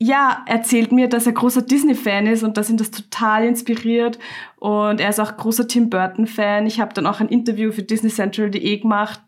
[0.00, 4.18] ja, erzählt mir, dass er großer Disney-Fan ist und dass ihn das total inspiriert.
[4.56, 6.66] Und er ist auch großer Tim Burton-Fan.
[6.66, 9.20] Ich habe dann auch ein Interview für disneycentral.de gemacht,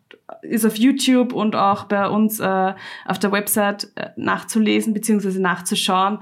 [0.42, 5.40] ist auf YouTube und auch bei uns äh, auf der Website äh, nachzulesen bzw.
[5.40, 6.20] nachzuschauen.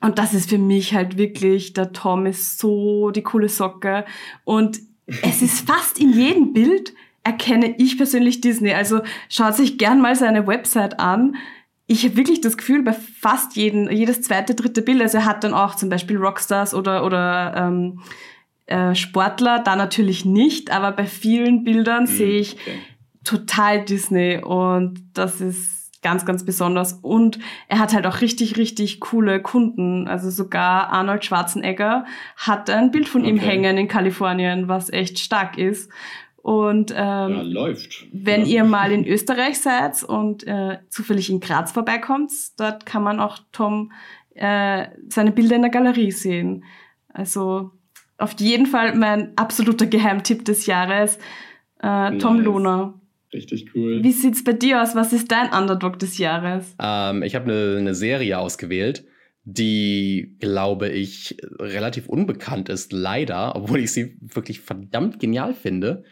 [0.00, 4.04] Und das ist für mich halt wirklich, der Tom ist so die coole Socke.
[4.44, 4.78] Und
[5.22, 6.94] es ist fast in jedem Bild
[7.24, 8.72] erkenne ich persönlich Disney.
[8.72, 11.36] Also schaut sich gern mal seine Website an
[11.90, 15.42] ich habe wirklich das Gefühl, bei fast jedem, jedes zweite, dritte Bild, also er hat
[15.42, 18.00] dann auch zum Beispiel Rockstars oder, oder ähm,
[18.66, 22.78] äh, Sportler, da natürlich nicht, aber bei vielen Bildern mhm, sehe ich okay.
[23.24, 26.92] total Disney und das ist ganz, ganz besonders.
[26.92, 30.06] Und er hat halt auch richtig, richtig coole Kunden.
[30.06, 32.04] Also sogar Arnold Schwarzenegger
[32.36, 33.30] hat ein Bild von okay.
[33.30, 35.90] ihm hängen in Kalifornien, was echt stark ist.
[36.42, 38.06] Und ähm, ja, läuft.
[38.12, 38.46] wenn ja.
[38.46, 43.38] ihr mal in Österreich seid und äh, zufällig in Graz vorbeikommt, dort kann man auch
[43.52, 43.92] Tom
[44.34, 46.64] äh, seine Bilder in der Galerie sehen.
[47.12, 47.72] Also
[48.16, 51.18] auf jeden Fall mein absoluter Geheimtipp des Jahres,
[51.82, 52.44] äh, Tom nice.
[52.44, 53.00] Lohner.
[53.32, 54.02] Richtig cool.
[54.02, 54.94] Wie sieht's bei dir aus?
[54.94, 56.74] Was ist dein Underdog des Jahres?
[56.80, 59.04] Ähm, ich habe eine ne Serie ausgewählt,
[59.44, 66.04] die, glaube ich, relativ unbekannt ist, leider, obwohl ich sie wirklich verdammt genial finde.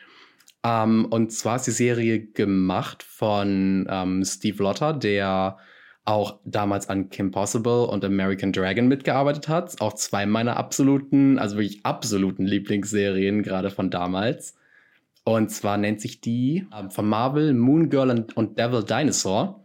[0.64, 5.58] Ähm, und zwar ist die Serie gemacht von ähm, Steve Lotter, der
[6.04, 9.80] auch damals an Kim Possible und American Dragon mitgearbeitet hat.
[9.80, 14.54] Auch zwei meiner absoluten, also wirklich absoluten Lieblingsserien, gerade von damals.
[15.24, 19.62] Und zwar nennt sich die äh, von Marvel Moon Girl und, und Devil Dinosaur.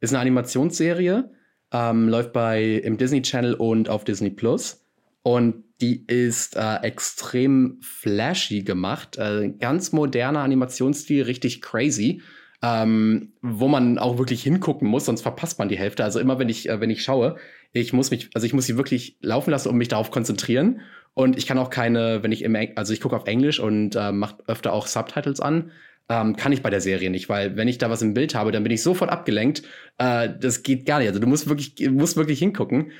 [0.00, 1.30] Ist eine Animationsserie,
[1.72, 4.85] ähm, läuft bei im Disney Channel und auf Disney Plus.
[5.26, 9.18] Und die ist äh, extrem flashy gemacht.
[9.18, 12.22] Äh, ganz moderner Animationsstil, richtig crazy.
[12.62, 16.04] Ähm, wo man auch wirklich hingucken muss, sonst verpasst man die Hälfte.
[16.04, 17.38] Also immer wenn ich, äh, wenn ich schaue,
[17.72, 20.82] ich muss mich, also ich muss sie wirklich laufen lassen und mich darauf konzentrieren.
[21.12, 24.12] Und ich kann auch keine, wenn ich im, also ich gucke auf Englisch und äh,
[24.12, 25.72] mache öfter auch Subtitles an.
[26.08, 28.52] ähm, kann ich bei der Serie nicht, weil wenn ich da was im Bild habe,
[28.52, 29.64] dann bin ich sofort abgelenkt.
[29.98, 31.08] Äh, das geht gar nicht.
[31.08, 32.92] Also du musst wirklich, musst wirklich hingucken.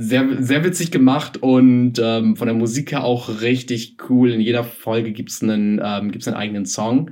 [0.00, 4.30] Sehr, sehr witzig gemacht und ähm, von der Musik her auch richtig cool.
[4.30, 7.10] In jeder Folge gibt's einen, ähm, gibt's einen eigenen Song.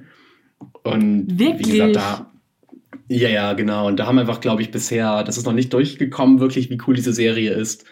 [0.84, 1.66] Und Wirklich?
[1.66, 2.30] wie gesagt, da.
[3.08, 3.88] Ja, ja, genau.
[3.88, 6.78] Und da haben wir einfach, glaube ich, bisher, das ist noch nicht durchgekommen, wirklich, wie
[6.86, 7.84] cool diese Serie ist.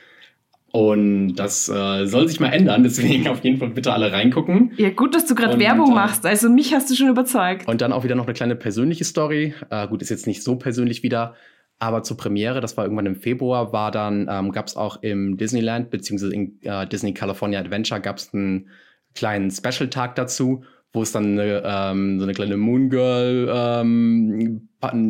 [0.70, 4.72] Und das äh, soll sich mal ändern, deswegen auf jeden Fall bitte alle reingucken.
[4.76, 6.26] Ja, gut, dass du gerade Werbung äh, machst.
[6.26, 7.68] Also mich hast du schon überzeugt.
[7.68, 9.54] Und dann auch wieder noch eine kleine persönliche Story.
[9.70, 11.34] Äh, gut, ist jetzt nicht so persönlich wieder,
[11.78, 15.36] aber zur Premiere, das war irgendwann im Februar, war dann, ähm, gab es auch im
[15.36, 18.70] Disneyland, beziehungsweise in äh, Disney California Adventure, gab es einen
[19.14, 24.68] kleinen Special-Tag dazu, wo es dann eine, ähm, so eine kleine Moon Girl, ähm,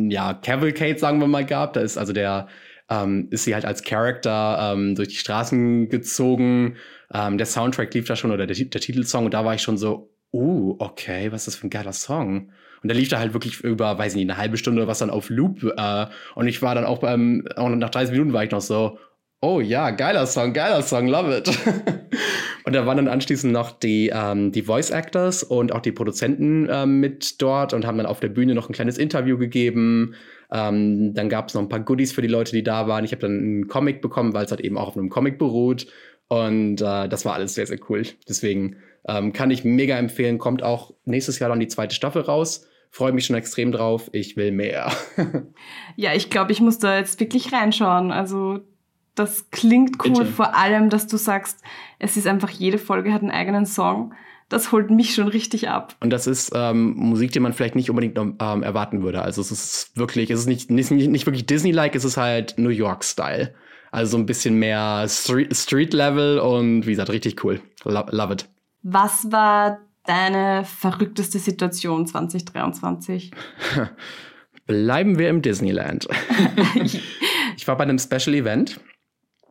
[0.09, 1.73] ja, Cavalcade, sagen wir mal, gab.
[1.73, 2.47] Da ist also der,
[2.89, 6.77] ähm, ist sie halt als Character ähm, durch die Straßen gezogen.
[7.13, 9.77] Ähm, der Soundtrack lief da schon oder der, der Titelsong und da war ich schon
[9.77, 12.51] so, uh, okay, was ist das für ein geiler Song?
[12.81, 15.09] Und der lief da halt wirklich über, weiß ich nicht, eine halbe Stunde was dann
[15.09, 15.63] auf Loop.
[15.63, 16.05] Äh,
[16.35, 18.97] und ich war dann auch beim, auch nach 30 Minuten war ich noch so,
[19.41, 21.47] oh ja, geiler Song, geiler Song, love it.
[22.65, 26.67] und da waren dann anschließend noch die, ähm, die Voice Actors und auch die Produzenten
[26.71, 30.15] ähm, mit dort und haben dann auf der Bühne noch ein kleines Interview gegeben.
[30.51, 33.05] Ähm, dann gab es noch ein paar Goodies für die Leute, die da waren.
[33.05, 35.87] Ich habe dann einen Comic bekommen, weil es halt eben auch auf einem Comic beruht.
[36.27, 38.03] Und äh, das war alles sehr, sehr cool.
[38.27, 38.77] Deswegen
[39.07, 40.37] ähm, kann ich mega empfehlen.
[40.37, 42.65] Kommt auch nächstes Jahr dann die zweite Staffel raus.
[42.91, 44.09] Freue mich schon extrem drauf.
[44.13, 44.91] Ich will mehr.
[45.97, 48.11] Ja, ich glaube, ich muss da jetzt wirklich reinschauen.
[48.11, 48.59] Also
[49.15, 50.25] das klingt cool, Bitte.
[50.25, 51.61] vor allem, dass du sagst,
[51.99, 54.13] es ist einfach, jede Folge hat einen eigenen Song.
[54.49, 55.95] Das holt mich schon richtig ab.
[56.01, 59.21] Und das ist ähm, Musik, die man vielleicht nicht unbedingt ähm, erwarten würde.
[59.21, 62.69] Also es ist wirklich, es ist nicht, nicht, nicht wirklich Disney-like, es ist halt New
[62.69, 63.53] York-Style.
[63.91, 67.61] Also so ein bisschen mehr Street- Street-Level und wie gesagt, richtig cool.
[67.85, 68.49] Lo love it.
[68.87, 73.31] Was war deine verrückteste Situation 2023?
[74.67, 76.07] Bleiben wir im Disneyland.
[77.57, 78.79] ich war bei einem Special Event.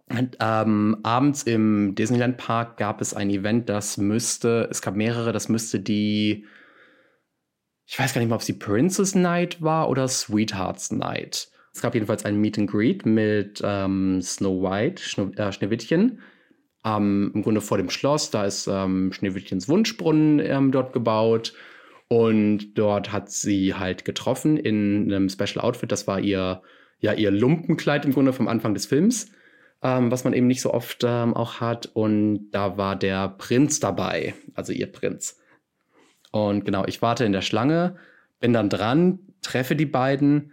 [0.09, 5.33] Und, ähm, abends im Disneyland Park gab es ein Event, das müsste, es gab mehrere,
[5.33, 6.47] das müsste die,
[7.87, 11.49] ich weiß gar nicht mal, ob es die Princess Night war oder Sweethearts Night.
[11.75, 16.21] Es gab jedenfalls ein Meet and Greet mit ähm, Snow White, Schno äh, Schneewittchen,
[16.85, 18.31] ähm, im Grunde vor dem Schloss.
[18.31, 21.55] Da ist ähm, Schneewittchens Wunschbrunnen ähm, dort gebaut.
[22.09, 25.91] Und dort hat sie halt getroffen in einem Special Outfit.
[25.91, 26.63] Das war ihr,
[27.01, 29.31] ja, ihr Lumpenkleid im Grunde vom Anfang des Films,
[29.83, 31.87] ähm, was man eben nicht so oft ähm, auch hat.
[31.95, 35.41] Und da war der Prinz dabei, also ihr Prinz.
[36.31, 37.97] Und genau, ich warte in der Schlange,
[38.41, 40.53] bin dann dran, treffe die beiden.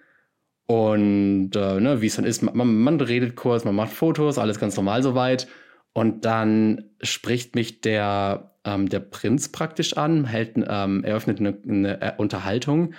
[0.67, 4.59] Und äh, ne, wie es dann ist, man, man redet kurz, man macht Fotos, alles
[4.59, 5.47] ganz normal soweit.
[5.93, 12.01] Und dann spricht mich der, ähm, der Prinz praktisch an, hält, ähm, eröffnet eine, eine
[12.01, 12.93] äh, Unterhaltung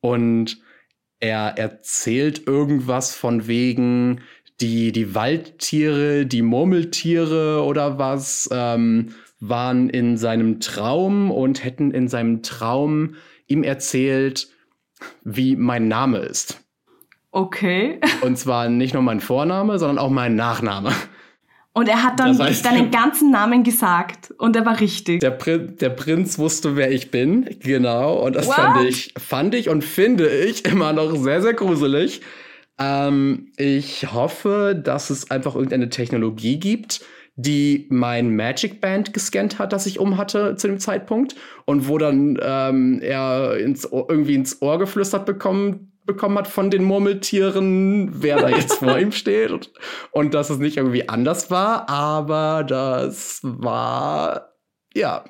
[0.00, 0.58] und
[1.18, 4.20] er erzählt irgendwas von wegen
[4.60, 12.08] die, die Waldtiere, die Murmeltiere oder was, ähm, waren in seinem Traum und hätten in
[12.08, 13.16] seinem Traum
[13.46, 14.48] ihm erzählt,
[15.24, 16.62] wie mein Name ist.
[17.32, 18.00] Okay.
[18.22, 20.92] Und zwar nicht nur mein Vorname, sondern auch mein Nachname.
[21.76, 25.20] Und er hat dann deinen ganzen Namen gesagt und er war richtig.
[25.20, 28.24] Der, Prin der Prinz wusste, wer ich bin, genau.
[28.24, 28.54] Und das What?
[28.54, 32.22] fand ich, fand ich und finde ich immer noch sehr, sehr gruselig.
[32.78, 37.02] Ähm, ich hoffe, dass es einfach irgendeine Technologie gibt,
[37.34, 41.98] die mein Magic Band gescannt hat, das ich um hatte zu dem Zeitpunkt und wo
[41.98, 48.22] dann ähm, er ins Ohr, irgendwie ins Ohr geflüstert bekommen, bekommen hat von den Murmeltieren,
[48.22, 49.70] wer da jetzt vor ihm steht und,
[50.12, 54.52] und dass es nicht irgendwie anders war, aber das war
[54.94, 55.24] ja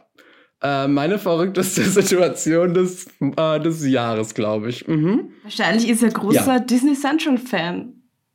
[0.62, 4.86] äh, meine verrückteste Situation des, äh, des Jahres, glaube ich.
[4.86, 5.32] Mhm.
[5.42, 6.58] Wahrscheinlich ist er großer Ja.
[6.58, 7.92] Disney Central Fan.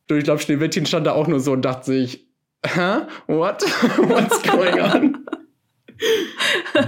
[0.09, 2.27] Ich glaube, Schneewittchen stand da auch nur so und dachte sich,
[2.65, 3.03] hä?
[3.27, 3.61] What?
[3.97, 5.20] What's going on?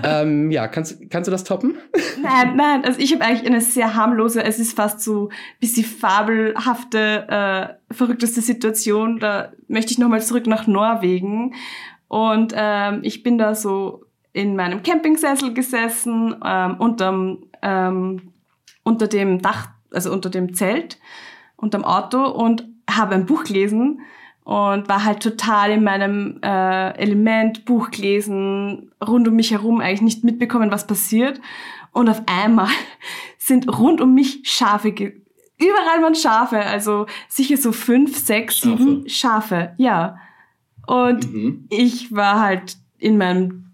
[0.04, 1.78] Ähm, ja, kannst, kannst du das toppen?
[2.22, 5.86] Nein, nein, also ich habe eigentlich eine sehr harmlose, es ist fast so ein bisschen
[5.86, 9.20] fabelhafte, äh, verrückteste Situation.
[9.20, 11.54] Da möchte ich nochmal zurück nach Norwegen.
[12.08, 18.34] Und ähm, ich bin da so in meinem Campingsessel gesessen, ähm, unterm, ähm,
[18.84, 20.98] unter dem Dach, also unter dem Zelt,
[21.56, 24.02] unterm Auto und habe ein Buch gelesen
[24.44, 30.02] und war halt total in meinem äh, Element, Buch gelesen, rund um mich herum eigentlich
[30.02, 31.40] nicht mitbekommen, was passiert.
[31.92, 32.70] Und auf einmal
[33.38, 35.22] sind rund um mich Schafe, ge
[35.60, 38.78] überall waren Schafe, also sicher so fünf, sechs, Schafe.
[38.78, 40.18] sieben Schafe, ja.
[40.88, 41.68] Und Mhm.
[41.70, 43.73] ich war halt in meinem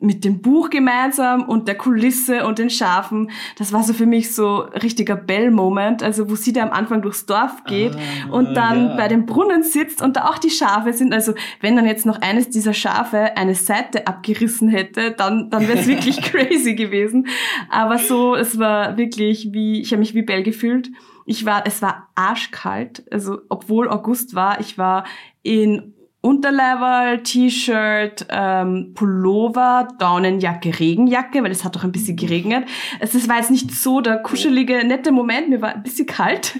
[0.00, 4.34] mit dem Buch gemeinsam und der Kulisse und den Schafen, das war so für mich
[4.34, 8.88] so richtiger Bell-Moment, also wo sie da am Anfang durchs Dorf geht ah, und dann
[8.88, 8.96] ja.
[8.96, 11.12] bei dem Brunnen sitzt und da auch die Schafe sind.
[11.12, 15.78] Also wenn dann jetzt noch eines dieser Schafe eine Seite abgerissen hätte, dann, dann wäre
[15.78, 17.26] es wirklich crazy gewesen.
[17.68, 20.90] Aber so, es war wirklich wie, ich habe mich wie Bell gefühlt.
[21.26, 25.04] Ich war, es war arschkalt, also obwohl August war, ich war
[25.42, 32.66] in Unterlevel, T-Shirt, ähm, Pullover, Daunenjacke, Regenjacke, weil es hat doch ein bisschen geregnet.
[33.00, 36.58] Es war jetzt nicht so der kuschelige, nette Moment, mir war ein bisschen kalt.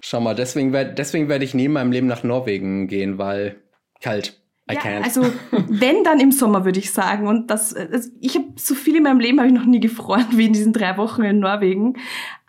[0.00, 3.56] Schau mal, deswegen werde deswegen werd ich nie in meinem Leben nach Norwegen gehen, weil
[4.00, 4.40] kalt.
[4.70, 5.02] I ja, can't.
[5.02, 5.22] Also
[5.68, 9.02] wenn dann im Sommer würde ich sagen und das, das ich habe so viel in
[9.02, 11.96] meinem Leben habe ich noch nie gefreut wie in diesen drei Wochen in Norwegen.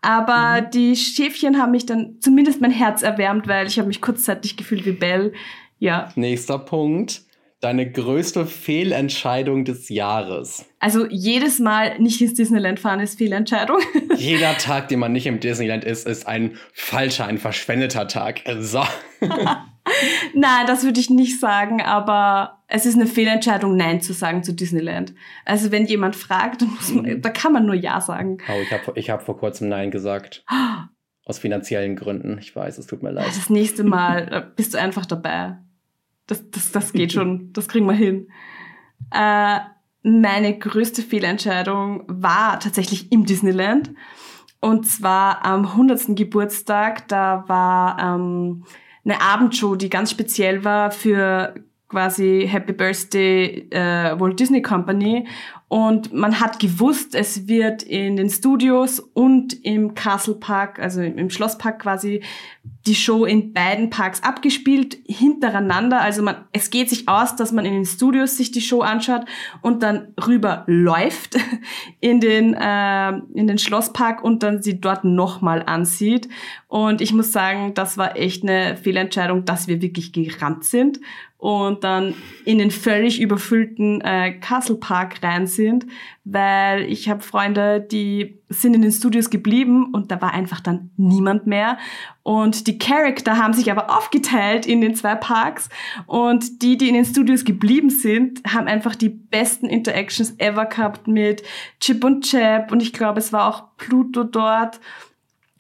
[0.01, 0.71] Aber mhm.
[0.71, 4.85] die Schäfchen haben mich dann zumindest mein Herz erwärmt, weil ich habe mich kurzzeitig gefühlt
[4.85, 5.31] wie Belle.
[5.81, 6.09] Ja.
[6.15, 7.23] Nächster Punkt.
[7.59, 10.65] Deine größte Fehlentscheidung des Jahres.
[10.79, 13.77] Also jedes Mal nicht ins Disneyland fahren ist Fehlentscheidung.
[14.15, 18.41] Jeder Tag, den man nicht im Disneyland ist, ist ein falscher, ein verschwendeter Tag.
[18.59, 18.83] So.
[20.33, 24.53] Nein, das würde ich nicht sagen, aber es ist eine Fehlentscheidung, Nein zu sagen zu
[24.53, 25.13] Disneyland.
[25.45, 26.61] Also wenn jemand fragt,
[26.93, 27.21] man, mhm.
[27.21, 28.37] da kann man nur Ja sagen.
[28.49, 30.45] Oh, ich habe ich hab vor kurzem Nein gesagt.
[31.25, 32.37] Aus finanziellen Gründen.
[32.39, 33.27] Ich weiß, es tut mir leid.
[33.27, 35.57] Das nächste Mal bist du einfach dabei.
[36.31, 38.29] Das, das, das geht schon, das kriegen wir hin.
[39.13, 39.59] Äh,
[40.01, 43.91] meine größte Fehlentscheidung war tatsächlich im Disneyland.
[44.61, 46.15] Und zwar am 100.
[46.15, 48.63] Geburtstag, da war ähm,
[49.03, 51.55] eine Abendshow, die ganz speziell war für
[51.89, 55.27] quasi Happy Birthday äh, Walt Disney Company.
[55.71, 61.29] Und man hat gewusst, es wird in den Studios und im Castle Park, also im
[61.29, 62.21] Schlosspark quasi,
[62.85, 66.01] die Show in beiden Parks abgespielt, hintereinander.
[66.01, 69.23] Also man, es geht sich aus, dass man in den Studios sich die Show anschaut
[69.61, 71.37] und dann rüber läuft
[72.01, 76.27] in den, äh, in den Schlosspark und dann sie dort nochmal ansieht.
[76.67, 80.99] Und ich muss sagen, das war echt eine Fehlentscheidung, dass wir wirklich gerannt sind
[81.41, 82.13] und dann
[82.45, 85.87] in den völlig überfüllten äh, Castle Park rein sind,
[86.23, 90.91] weil ich habe Freunde, die sind in den Studios geblieben und da war einfach dann
[90.97, 91.79] niemand mehr.
[92.21, 95.69] Und die Charakter haben sich aber aufgeteilt in den zwei Parks
[96.05, 101.07] und die, die in den Studios geblieben sind, haben einfach die besten Interactions ever gehabt
[101.07, 101.41] mit
[101.79, 104.79] Chip und Chap und ich glaube, es war auch Pluto dort.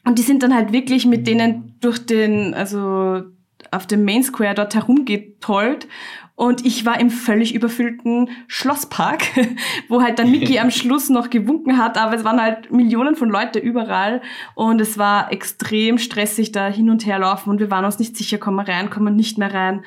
[0.05, 3.23] Und die sind dann halt wirklich mit denen durch den, also
[3.71, 5.87] auf dem Main Square dort herumgetollt
[6.35, 9.21] und ich war im völlig überfüllten Schlosspark,
[9.87, 13.29] wo halt dann Mickey am Schluss noch gewunken hat, aber es waren halt Millionen von
[13.29, 14.21] Leute überall
[14.55, 18.17] und es war extrem stressig da hin und her laufen und wir waren uns nicht
[18.17, 19.83] sicher, kommen wir rein, kommen wir nicht mehr rein.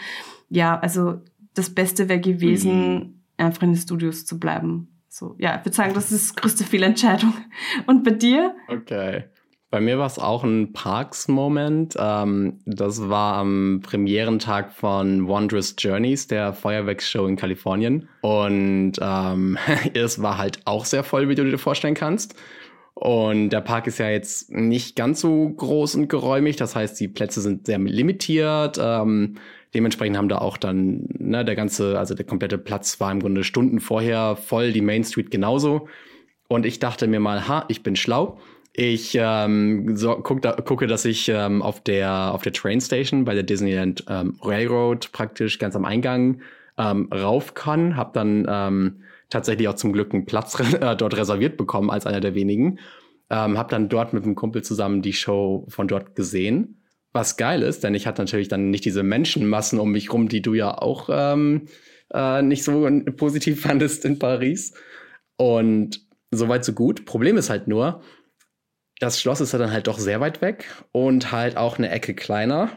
[0.49, 1.23] Ja, also
[1.55, 3.15] das Beste wäre gewesen, mhm.
[3.37, 4.89] einfach in den Studios zu bleiben.
[5.09, 7.35] So, ja, ich würde sagen, das ist die größte Fehlentscheidung.
[7.87, 8.55] Und bei dir?
[8.69, 9.25] Okay.
[9.75, 11.97] Bei mir war es auch ein Parks-Moment.
[11.99, 18.09] Ähm, das war am Premierentag von Wondrous Journeys, der Feuerwerksshow in Kalifornien.
[18.21, 19.59] Und ähm,
[19.95, 22.37] es war halt auch sehr voll, wie du dir vorstellen kannst.
[22.95, 26.55] Und der Park ist ja jetzt nicht ganz so groß und geräumig.
[26.55, 28.79] Das heißt, die Plätze sind sehr limitiert.
[28.81, 29.39] Ähm,
[29.75, 33.43] dementsprechend haben da auch dann, ne, der ganze, also der komplette Platz war im Grunde
[33.43, 35.89] Stunden vorher voll, die Main Street genauso.
[36.47, 38.39] Und ich dachte mir mal, ha, ich bin schlau
[38.77, 43.25] ich ähm, so, guck da, gucke, dass ich ähm, auf der auf der Train Station
[43.25, 46.41] bei der Disneyland ähm, Railroad praktisch ganz am Eingang
[46.77, 47.97] ähm, rauf kann.
[47.97, 52.19] Hab dann ähm, tatsächlich auch zum Glück einen Platz äh, dort reserviert bekommen als einer
[52.19, 52.81] der wenigen.
[53.31, 56.83] Ähm, hab dann dort mit einem Kumpel zusammen die Show von dort gesehen.
[57.13, 60.43] Was geil ist, denn ich hatte natürlich dann nicht diese Menschenmassen um mich rum, die
[60.43, 61.69] du ja auch ähm,
[62.13, 64.75] äh, nicht so positiv fandest in Paris.
[65.37, 66.01] Und
[66.33, 67.05] soweit so gut.
[67.05, 68.03] Problem ist halt nur,
[69.01, 72.15] das Schloss ist ja dann halt doch sehr weit weg und halt auch eine Ecke
[72.15, 72.71] kleiner,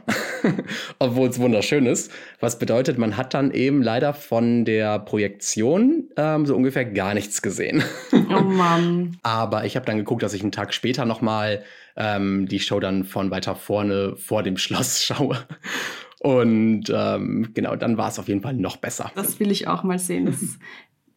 [0.99, 2.11] obwohl es wunderschön ist.
[2.39, 7.43] Was bedeutet, man hat dann eben leider von der Projektion ähm, so ungefähr gar nichts
[7.43, 7.83] gesehen.
[8.11, 9.17] oh Mann.
[9.23, 11.63] Aber ich habe dann geguckt, dass ich einen Tag später nochmal
[11.95, 15.37] ähm, die Show dann von weiter vorne vor dem Schloss schaue.
[16.19, 19.11] Und ähm, genau, dann war es auf jeden Fall noch besser.
[19.13, 20.25] Das will ich auch mal sehen.
[20.25, 20.57] Das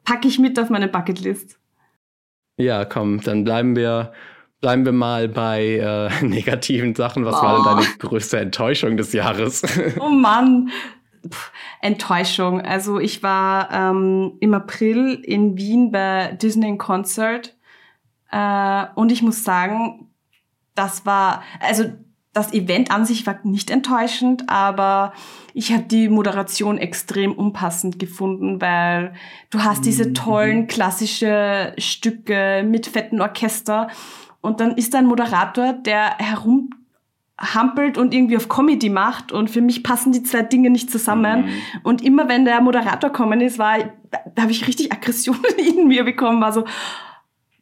[0.04, 1.58] packe ich mit auf meine Bucketlist.
[2.58, 4.12] Ja, komm, dann bleiben wir
[4.60, 7.24] Bleiben wir mal bei äh, negativen Sachen.
[7.24, 7.42] Was oh.
[7.42, 8.08] war denn deine oh.
[8.08, 9.62] größte Enttäuschung des Jahres?
[10.00, 10.70] oh Mann.
[11.22, 11.36] Puh,
[11.80, 12.60] Enttäuschung.
[12.60, 17.56] Also ich war ähm, im April in Wien bei Disney Concert
[18.30, 20.08] äh, und ich muss sagen,
[20.74, 21.84] das war, also
[22.32, 25.12] das Event an sich war nicht enttäuschend, aber
[25.52, 29.14] ich habe die Moderation extrem unpassend gefunden, weil
[29.50, 30.14] du hast diese mhm.
[30.14, 33.88] tollen klassische Stücke mit fetten Orchester
[34.40, 39.60] und dann ist da ein Moderator, der herumhampelt und irgendwie auf Comedy macht und für
[39.60, 41.46] mich passen die zwei Dinge nicht zusammen.
[41.46, 41.50] Mhm.
[41.82, 43.78] Und immer wenn der Moderator kommen ist, war,
[44.34, 46.64] da habe ich richtig Aggressionen in mir bekommen, war so,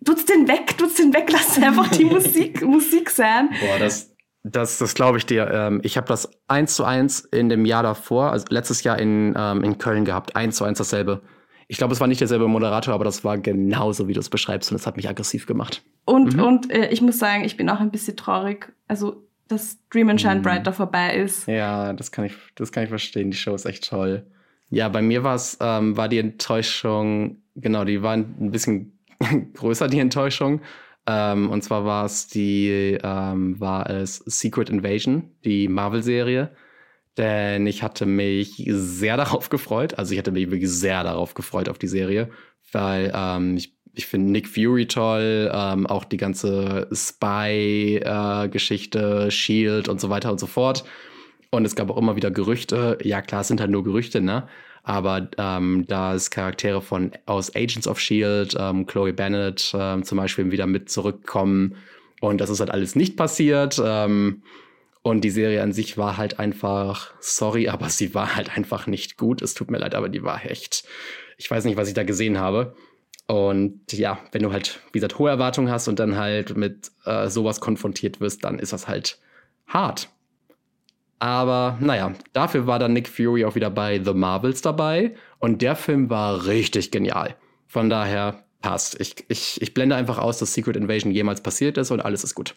[0.04, 3.50] tut's den weg, tut's den weg, lass einfach die Musik, Musik sein.
[3.60, 4.14] Boah, das,
[4.44, 5.50] das, das glaube ich dir.
[5.52, 9.34] Ähm, ich habe das eins zu eins in dem Jahr davor, also letztes Jahr in,
[9.36, 10.36] ähm, in Köln gehabt.
[10.36, 11.22] Eins zu eins dasselbe.
[11.70, 14.72] Ich glaube, es war nicht derselbe Moderator, aber das war genauso, wie du es beschreibst.
[14.72, 15.82] Und es hat mich aggressiv gemacht.
[16.06, 16.42] Und, mhm.
[16.42, 18.72] und äh, ich muss sagen, ich bin auch ein bisschen traurig.
[18.88, 20.42] Also, dass Dream and Shine mhm.
[20.42, 21.46] Brighter vorbei ist.
[21.46, 23.30] Ja, das kann ich, das kann ich verstehen.
[23.30, 24.26] Die Show ist echt toll.
[24.70, 28.98] Ja, bei mir war's, ähm, war die Enttäuschung, genau, die war ein bisschen
[29.54, 30.60] größer, die Enttäuschung.
[31.06, 36.50] Ähm, und zwar war es die, ähm, war es Secret Invasion, die Marvel-Serie.
[37.18, 39.98] Denn ich hatte mich sehr darauf gefreut.
[39.98, 42.30] Also ich hatte mich wirklich sehr darauf gefreut auf die Serie,
[42.72, 49.88] weil ähm, ich, ich finde Nick Fury toll, ähm, auch die ganze Spy-Geschichte, äh, Shield
[49.88, 50.84] und so weiter und so fort.
[51.50, 52.98] Und es gab auch immer wieder Gerüchte.
[53.02, 54.46] Ja, klar, es sind halt nur Gerüchte, ne?
[54.84, 60.16] Aber ähm, da es Charaktere von aus Agents of Shield, ähm, Chloe Bennett ähm, zum
[60.18, 61.76] Beispiel wieder mit zurückkommen.
[62.20, 63.78] Und das ist halt alles nicht passiert.
[63.84, 64.42] Ähm,
[65.08, 69.16] und die Serie an sich war halt einfach, sorry, aber sie war halt einfach nicht
[69.16, 69.40] gut.
[69.40, 70.84] Es tut mir leid, aber die war echt,
[71.38, 72.74] ich weiß nicht, was ich da gesehen habe.
[73.26, 77.28] Und ja, wenn du halt, wie gesagt, hohe Erwartungen hast und dann halt mit äh,
[77.28, 79.18] sowas konfrontiert wirst, dann ist das halt
[79.66, 80.10] hart.
[81.20, 85.74] Aber naja, dafür war dann Nick Fury auch wieder bei The Marvels dabei und der
[85.74, 87.34] Film war richtig genial.
[87.66, 89.00] Von daher passt.
[89.00, 92.34] Ich, ich, ich blende einfach aus, dass Secret Invasion jemals passiert ist und alles ist
[92.34, 92.54] gut.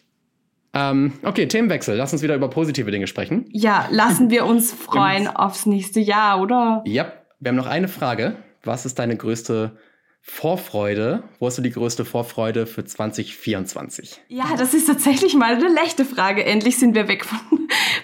[0.74, 1.96] Ähm, okay, Themenwechsel.
[1.96, 3.46] Lass uns wieder über positive Dinge sprechen.
[3.50, 6.82] Ja, lassen wir uns freuen aufs nächste Jahr, oder?
[6.86, 8.36] Ja, wir haben noch eine Frage.
[8.62, 9.76] Was ist deine größte
[10.24, 11.24] Vorfreude.
[11.40, 14.22] Wo hast du die größte Vorfreude für 2024?
[14.28, 16.44] Ja, das ist tatsächlich mal eine leichte Frage.
[16.44, 17.40] Endlich sind wir weg von,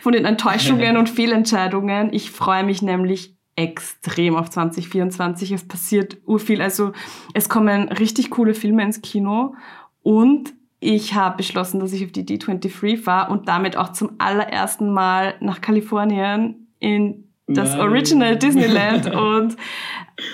[0.01, 2.13] von den Enttäuschungen und Fehlentscheidungen.
[2.13, 5.53] Ich freue mich nämlich extrem auf 2024.
[5.53, 6.61] Es passiert urviel.
[6.61, 6.93] Also
[7.35, 9.55] es kommen richtig coole Filme ins Kino
[10.03, 14.93] und ich habe beschlossen, dass ich auf die D23 fahre und damit auch zum allerersten
[14.93, 17.81] Mal nach Kalifornien in das Nein.
[17.81, 19.57] Original Disneyland und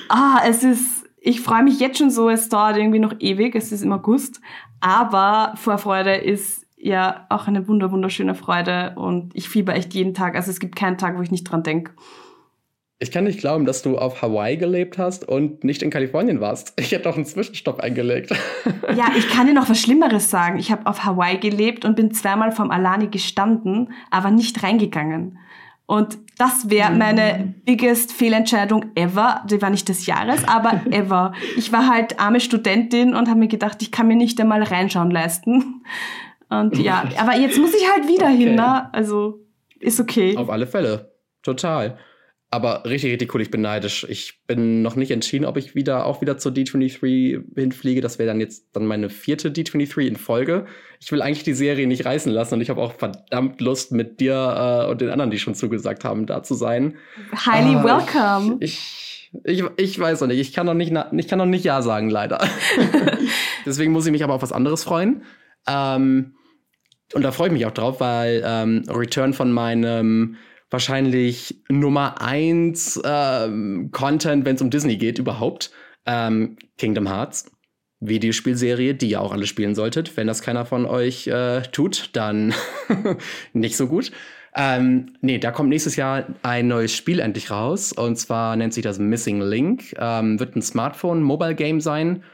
[0.08, 3.72] ah, es ist ich freue mich jetzt schon so, es dauert irgendwie noch ewig, es
[3.72, 4.42] ist im August,
[4.80, 10.36] aber Vorfreude ist ja auch eine wunder wunderschöne Freude und ich fieber echt jeden Tag.
[10.36, 11.92] Also es gibt keinen Tag, wo ich nicht dran denke.
[13.00, 16.72] Ich kann nicht glauben, dass du auf Hawaii gelebt hast und nicht in Kalifornien warst.
[16.78, 18.32] Ich hätte doch einen Zwischenstopp eingelegt.
[18.96, 20.56] Ja, ich kann dir noch was Schlimmeres sagen.
[20.56, 25.38] Ich habe auf Hawaii gelebt und bin zweimal vom Alani gestanden, aber nicht reingegangen.
[25.86, 26.98] Und das wäre mhm.
[26.98, 29.42] meine biggest Fehlentscheidung ever.
[29.50, 31.32] Die war nicht des Jahres, aber ever.
[31.56, 35.10] Ich war halt arme Studentin und habe mir gedacht, ich kann mir nicht einmal reinschauen
[35.10, 35.82] leisten.
[36.48, 38.36] Und ja, aber jetzt muss ich halt wieder okay.
[38.36, 38.92] hin, ne?
[38.94, 39.40] Also
[39.80, 40.36] ist okay.
[40.36, 41.12] Auf alle Fälle.
[41.42, 41.98] Total.
[42.54, 43.42] Aber richtig, richtig cool.
[43.42, 44.06] Ich bin neidisch.
[44.08, 48.00] Ich bin noch nicht entschieden, ob ich wieder auch wieder zur D23 hinfliege.
[48.00, 50.66] Das wäre dann jetzt dann meine vierte D23 in Folge.
[51.00, 54.20] Ich will eigentlich die Serie nicht reißen lassen und ich habe auch verdammt Lust, mit
[54.20, 56.94] dir äh, und den anderen, die schon zugesagt haben, da zu sein.
[57.44, 58.58] Highly äh, welcome.
[58.60, 60.38] Ich, ich, ich, ich, weiß noch nicht.
[60.38, 62.38] Ich kann noch nicht, ich kann noch nicht Ja sagen, leider.
[63.66, 65.24] Deswegen muss ich mich aber auf was anderes freuen.
[65.66, 66.36] Ähm,
[67.14, 70.36] und da freue ich mich auch drauf, weil ähm, Return von meinem
[70.74, 75.70] wahrscheinlich Nummer eins ähm, Content, wenn es um Disney geht, überhaupt.
[76.04, 77.48] Ähm, Kingdom Hearts.
[78.00, 80.16] Videospielserie, die ihr auch alle spielen solltet.
[80.16, 82.52] Wenn das keiner von euch äh, tut, dann
[83.52, 84.10] nicht so gut.
[84.56, 87.92] Ähm, nee, da kommt nächstes Jahr ein neues Spiel endlich raus.
[87.92, 89.94] Und zwar nennt sich das Missing Link.
[89.96, 92.24] Ähm, wird ein Smartphone-Mobile-Game sein,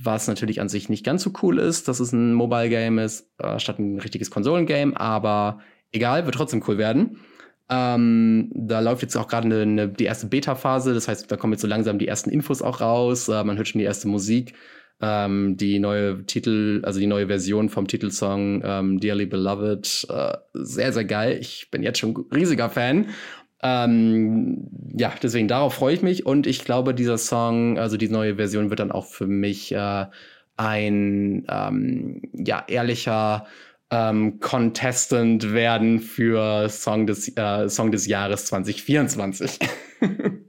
[0.00, 3.58] was natürlich an sich nicht ganz so cool ist, dass es ein Mobile-Game ist, äh,
[3.58, 4.98] statt ein richtiges Konsolengame.
[4.98, 5.58] Aber
[5.90, 7.18] egal, wird trotzdem cool werden.
[7.70, 11.52] Ähm, da läuft jetzt auch gerade eine, eine, die erste Beta-Phase, das heißt, da kommen
[11.52, 13.28] jetzt so langsam die ersten Infos auch raus.
[13.28, 14.54] Äh, man hört schon die erste Musik.
[15.02, 20.92] Ähm, die neue Titel, also die neue Version vom Titelsong ähm, Dearly Beloved, äh, sehr,
[20.92, 21.38] sehr geil.
[21.40, 23.06] Ich bin jetzt schon riesiger Fan.
[23.62, 28.36] Ähm, ja, deswegen darauf freue ich mich und ich glaube, dieser Song, also die neue
[28.36, 30.06] Version, wird dann auch für mich äh,
[30.56, 33.46] ein ähm, ja ehrlicher
[33.90, 39.58] ähm, Contestant werden für Song des, äh, Song des Jahres 2024.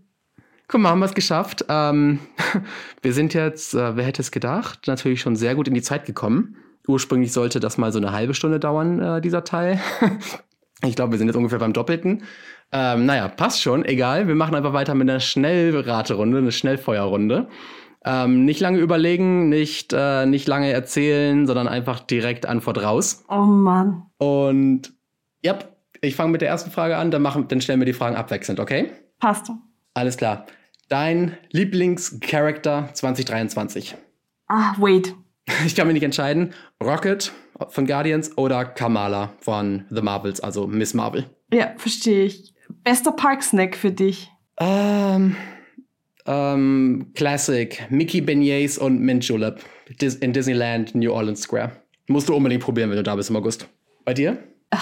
[0.68, 1.66] Guck mal, haben wir es geschafft.
[1.68, 2.20] Ähm,
[3.02, 6.06] wir sind jetzt, äh, wer hätte es gedacht, natürlich schon sehr gut in die Zeit
[6.06, 6.56] gekommen.
[6.88, 9.82] Ursprünglich sollte das mal so eine halbe Stunde dauern, äh, dieser Teil.
[10.86, 12.24] ich glaube, wir sind jetzt ungefähr beim Doppelten.
[12.72, 14.28] Ähm, naja, passt schon, egal.
[14.28, 17.50] Wir machen einfach weiter mit einer Schnellraterunde, eine Schnellfeuerrunde.
[18.04, 23.24] Ähm, nicht lange überlegen, nicht, äh, nicht lange erzählen, sondern einfach direkt Antwort raus.
[23.30, 24.04] Oh Mann.
[24.18, 24.94] Und
[25.44, 25.60] ja,
[26.02, 28.60] ich fange mit der ersten Frage an, dann, machen, dann stellen wir die Fragen abwechselnd,
[28.60, 28.92] okay?
[29.20, 29.52] Passt.
[29.94, 30.48] Alles klar.
[30.90, 33.96] Dein Lieblingscharakter 2023?
[34.48, 35.16] Ah, wait.
[35.66, 36.54] Ich kann mich nicht entscheiden.
[36.82, 37.34] Rocket
[37.70, 41.26] von Guardians oder Kamala von The Marvels, also Miss Marvel.
[41.52, 42.54] Ja, verstehe ich.
[42.84, 44.32] Bester Parksnack für dich?
[44.58, 45.36] Ähm,
[46.26, 47.86] ähm, Classic.
[47.90, 49.62] Mickey Beignets und Mint Julep
[50.00, 51.72] Dis in Disneyland New Orleans Square.
[52.08, 53.68] Musst du unbedingt probieren, wenn du da bist im August.
[54.06, 54.38] Bei dir?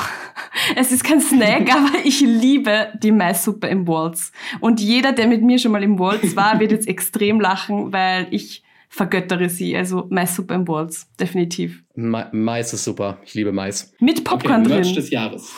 [0.75, 4.31] Es ist kein Snack, aber ich liebe die Maissuppe im Waltz.
[4.59, 8.27] Und jeder, der mit mir schon mal im Waltz war, wird jetzt extrem lachen, weil
[8.29, 9.75] ich vergöttere sie.
[9.75, 11.83] Also Maissuppe im Waltz, definitiv.
[11.95, 13.17] Ma Mais ist super.
[13.25, 13.93] Ich liebe Mais.
[13.99, 14.81] Mit Popcorn okay, drin.
[14.81, 15.51] Merch des Jahres.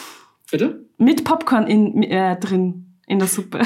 [0.49, 0.85] Bitte?
[0.97, 3.61] Mit Popcorn in, äh, drin in der Suppe.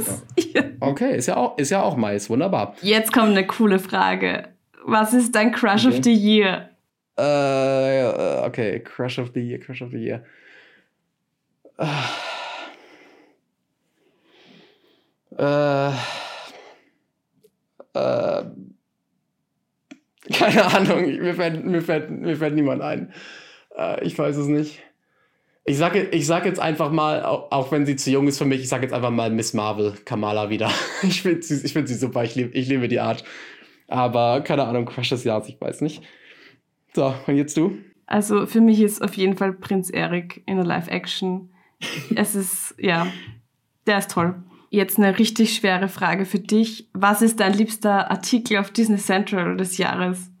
[0.80, 2.30] okay, ist ja, auch, ist ja auch Mais.
[2.30, 2.74] Wunderbar.
[2.82, 4.48] Jetzt kommt eine coole Frage.
[4.84, 5.96] Was ist dein Crush okay.
[5.96, 6.70] of the Year?
[7.18, 10.24] Uh, okay, Crush of the Year, Crush of the Year.
[15.36, 15.92] Uh,
[17.92, 18.44] uh,
[20.32, 23.12] keine Ahnung, mir fällt, mir fällt, mir fällt niemand ein.
[24.02, 24.83] ich weiß es nicht.
[25.66, 28.60] Ich sage ich sag jetzt einfach mal, auch wenn sie zu jung ist für mich,
[28.60, 30.70] ich sage jetzt einfach mal Miss Marvel, Kamala wieder.
[31.02, 33.24] Ich finde sie, ich find sie super, ich, lieb, ich liebe die Art.
[33.88, 36.02] Aber keine Ahnung, Crush des Jahres, ich weiß nicht.
[36.94, 37.78] So, und jetzt du?
[38.06, 41.50] Also für mich ist auf jeden Fall Prinz Eric in der Live-Action.
[42.14, 43.06] es ist, ja,
[43.86, 44.34] der ist toll.
[44.70, 46.88] Jetzt eine richtig schwere Frage für dich.
[46.92, 50.30] Was ist dein liebster Artikel auf Disney Central des Jahres?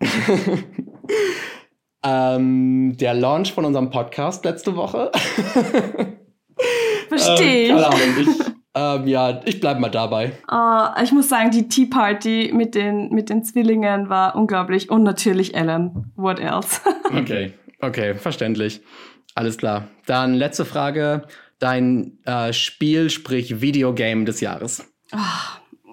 [2.04, 5.10] Ähm, der Launch von unserem Podcast letzte Woche.
[7.08, 8.28] Verstehe ähm, Ahnung, ich.
[8.76, 10.32] Ähm, ja, ich bleibe mal dabei.
[10.50, 14.90] Uh, ich muss sagen, die Tea Party mit den, mit den Zwillingen war unglaublich.
[14.90, 16.12] Und natürlich Ellen.
[16.16, 16.80] What else?
[17.16, 18.82] okay, okay, verständlich.
[19.34, 19.88] Alles klar.
[20.06, 21.22] Dann letzte Frage.
[21.60, 24.84] Dein äh, Spiel, sprich Videogame des Jahres.
[25.12, 25.18] Oh,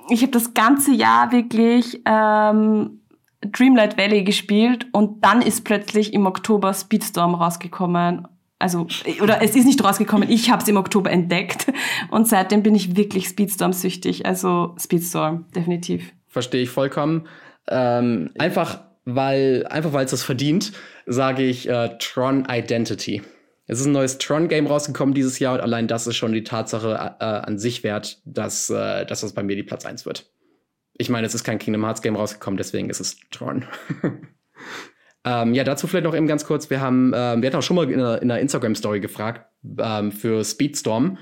[0.10, 3.01] ich habe das ganze Jahr wirklich ähm,
[3.42, 8.28] Dreamlight Valley gespielt und dann ist plötzlich im Oktober Speedstorm rausgekommen.
[8.60, 8.88] Also,
[9.22, 11.72] oder es ist nicht rausgekommen, ich habe es im Oktober entdeckt
[12.12, 14.26] und seitdem bin ich wirklich Speedstorm-süchtig.
[14.26, 16.14] Also Speedstorm, definitiv.
[16.28, 17.28] Verstehe ich vollkommen.
[17.68, 20.74] Ähm, einfach weil einfach es das verdient,
[21.06, 23.22] sage ich äh, Tron Identity.
[23.68, 27.16] Es ist ein neues Tron-Game rausgekommen dieses Jahr und allein das ist schon die Tatsache
[27.20, 30.30] äh, an sich wert, dass, äh, dass das bei mir die Platz 1 wird.
[31.02, 33.66] Ich meine, es ist kein Kingdom Hearts Game rausgekommen, deswegen ist es Tron.
[35.26, 36.70] ähm, ja, dazu vielleicht noch eben ganz kurz.
[36.70, 39.48] Wir haben, ähm, wir hatten auch schon mal in einer, in einer Instagram-Story gefragt
[39.80, 41.18] ähm, für Speedstorm,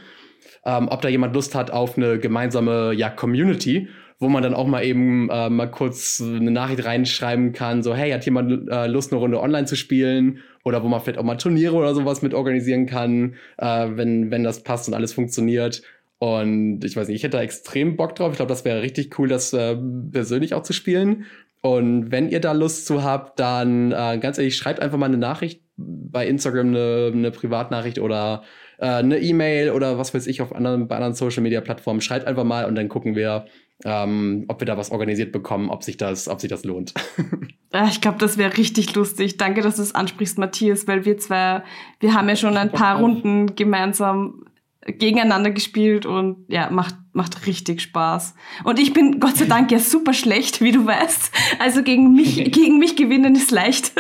[0.66, 3.88] ähm, ob da jemand Lust hat auf eine gemeinsame ja, Community,
[4.20, 8.12] wo man dann auch mal eben äh, mal kurz eine Nachricht reinschreiben kann, so, hey,
[8.12, 10.40] hat jemand äh, Lust, eine Runde online zu spielen?
[10.66, 14.44] Oder wo man vielleicht auch mal Turniere oder sowas mit organisieren kann, äh, wenn, wenn
[14.44, 15.84] das passt und alles funktioniert.
[16.20, 18.32] Und ich weiß nicht, ich hätte da extrem Bock drauf.
[18.32, 19.78] Ich glaube, das wäre richtig cool, das äh,
[20.12, 21.26] persönlich auch zu spielen.
[21.62, 25.18] Und wenn ihr da Lust zu habt, dann äh, ganz ehrlich, schreibt einfach mal eine
[25.18, 28.44] Nachricht bei Instagram, eine, eine Privatnachricht oder
[28.80, 32.02] äh, eine E-Mail oder was weiß ich auf anderen, bei anderen Social Media Plattformen.
[32.02, 33.46] Schreibt einfach mal und dann gucken wir,
[33.86, 36.94] ähm, ob wir da was organisiert bekommen, ob sich das, ob sich das lohnt.
[37.72, 39.38] Ah, ich glaube, das wäre richtig lustig.
[39.38, 41.62] Danke, dass du es ansprichst, Matthias, weil wir zwei,
[42.00, 44.49] wir haben ja schon ein paar Runden gemeinsam
[44.94, 48.36] gegeneinander gespielt und ja, macht, macht richtig Spaß.
[48.64, 51.32] Und ich bin Gott sei Dank ja super schlecht, wie du weißt.
[51.60, 53.94] Also gegen mich, gegen mich gewinnen ist leicht.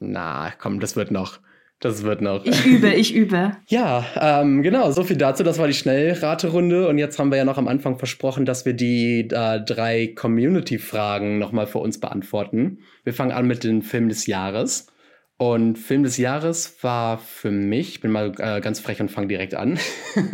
[0.00, 1.38] Na, komm, das wird noch.
[1.82, 2.44] Das wird noch.
[2.44, 3.56] Ich übe, ich übe.
[3.66, 5.42] Ja, ähm, genau, so viel dazu.
[5.42, 6.86] Das war die Schnellraterunde.
[6.86, 11.38] Und jetzt haben wir ja noch am Anfang versprochen, dass wir die äh, drei Community-Fragen
[11.38, 12.78] nochmal für uns beantworten.
[13.02, 14.91] Wir fangen an mit dem Film des Jahres.
[15.38, 19.26] Und Film des Jahres war für mich, ich bin mal äh, ganz frech und fange
[19.26, 19.78] direkt an.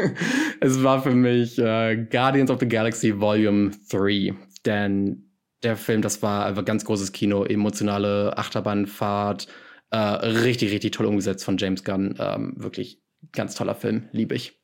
[0.61, 4.35] es war für mich äh, Guardians of the Galaxy Volume 3.
[4.67, 5.31] Denn
[5.63, 9.49] der Film, das war einfach ganz großes Kino, emotionale Achterbahnfahrt,
[9.91, 12.15] äh, richtig, richtig toll umgesetzt von James Gunn.
[12.19, 13.01] Ähm, wirklich
[13.33, 14.61] ganz toller Film, liebe ich.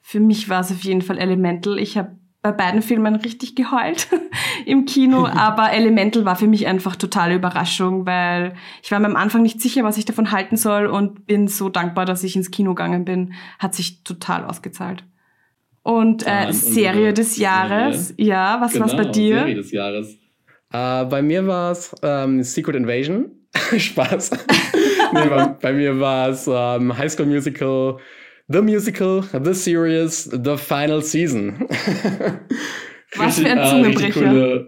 [0.00, 1.78] Für mich war es auf jeden Fall Elemental.
[1.78, 4.06] Ich habe bei beiden Filmen richtig geheult
[4.66, 9.16] im Kino, aber Elemental war für mich einfach totale Überraschung, weil ich war mir am
[9.16, 12.50] Anfang nicht sicher, was ich davon halten soll und bin so dankbar, dass ich ins
[12.50, 13.32] Kino gegangen bin.
[13.58, 15.04] Hat sich total ausgezahlt.
[15.82, 18.26] Und äh, Serie des Jahres, Serie.
[18.26, 19.38] ja, was genau, war's bei dir?
[19.38, 20.18] Serie des Jahres.
[20.70, 23.30] Äh, bei mir war es ähm, Secret Invasion.
[23.78, 24.32] Spaß.
[25.14, 27.96] nee, bei, bei, mir war es ähm, High School Musical,
[28.48, 31.66] The Musical, The Series, The Final Season.
[33.16, 34.66] Was für ein äh, Zungenbrecher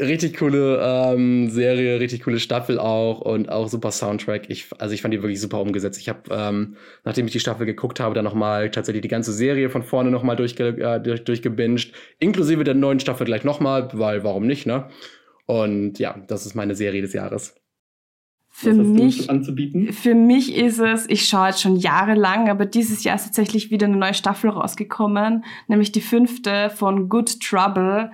[0.00, 4.50] richtig coole ähm, Serie, richtig coole Staffel auch und auch super Soundtrack.
[4.50, 6.00] Ich, also ich fand die wirklich super umgesetzt.
[6.00, 9.70] Ich habe, ähm, nachdem ich die Staffel geguckt habe, dann nochmal tatsächlich die ganze Serie
[9.70, 14.46] von vorne nochmal durchge äh, durch, durchgebinged, inklusive der neuen Staffel gleich nochmal, weil warum
[14.46, 14.88] nicht, ne?
[15.46, 17.54] Und ja, das ist meine Serie des Jahres.
[18.58, 19.28] Für mich,
[19.90, 23.86] für mich ist es, ich schaue jetzt schon jahrelang, aber dieses Jahr ist tatsächlich wieder
[23.86, 28.10] eine neue Staffel rausgekommen, nämlich die fünfte von Good Trouble.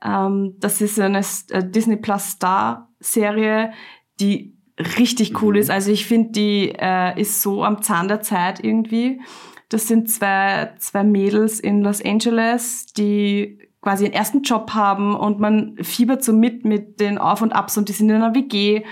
[0.00, 3.72] Ähm, das ist eine äh, Disney Plus Star Serie,
[4.20, 5.60] die richtig cool mhm.
[5.60, 5.70] ist.
[5.72, 9.20] Also ich finde, die äh, ist so am Zahn der Zeit irgendwie.
[9.70, 15.40] Das sind zwei, zwei Mädels in Los Angeles, die quasi einen ersten Job haben und
[15.40, 18.84] man fiebert so mit mit den Auf und Abs und die sind in einer WG.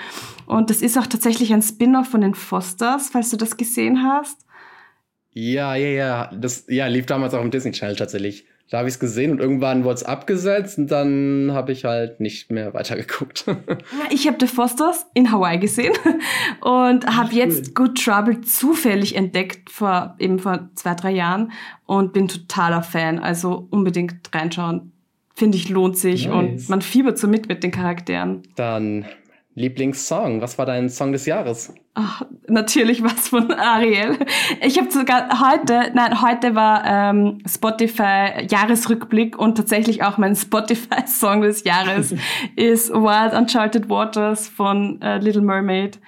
[0.49, 4.47] Und das ist auch tatsächlich ein Spin-off von den Fosters, falls du das gesehen hast.
[5.31, 6.31] Ja, ja, ja.
[6.35, 8.47] Das ja, lief damals auch im Disney Channel tatsächlich.
[8.71, 12.21] Da habe ich es gesehen und irgendwann wurde es abgesetzt und dann habe ich halt
[12.21, 13.45] nicht mehr weitergeguckt.
[14.11, 15.93] ich habe The Fosters in Hawaii gesehen
[16.63, 21.53] und habe jetzt Good Trouble zufällig entdeckt vor eben vor zwei, drei Jahren
[21.85, 23.19] und bin totaler Fan.
[23.19, 24.93] Also unbedingt reinschauen.
[25.35, 26.35] Finde ich lohnt sich nice.
[26.35, 28.43] und man fiebert so mit mit den Charakteren.
[28.57, 29.05] Dann
[29.59, 30.41] Lieblingssong.
[30.41, 31.75] Was war dein Song des Jahres?
[31.95, 34.17] Ach, natürlich was von Ariel.
[34.63, 41.07] Ich habe sogar heute, nein, heute war ähm, Spotify Jahresrückblick und tatsächlich auch mein Spotify
[41.07, 42.15] Song des Jahres
[42.57, 45.99] ist Wild Uncharted Waters von äh, Little Mermaid.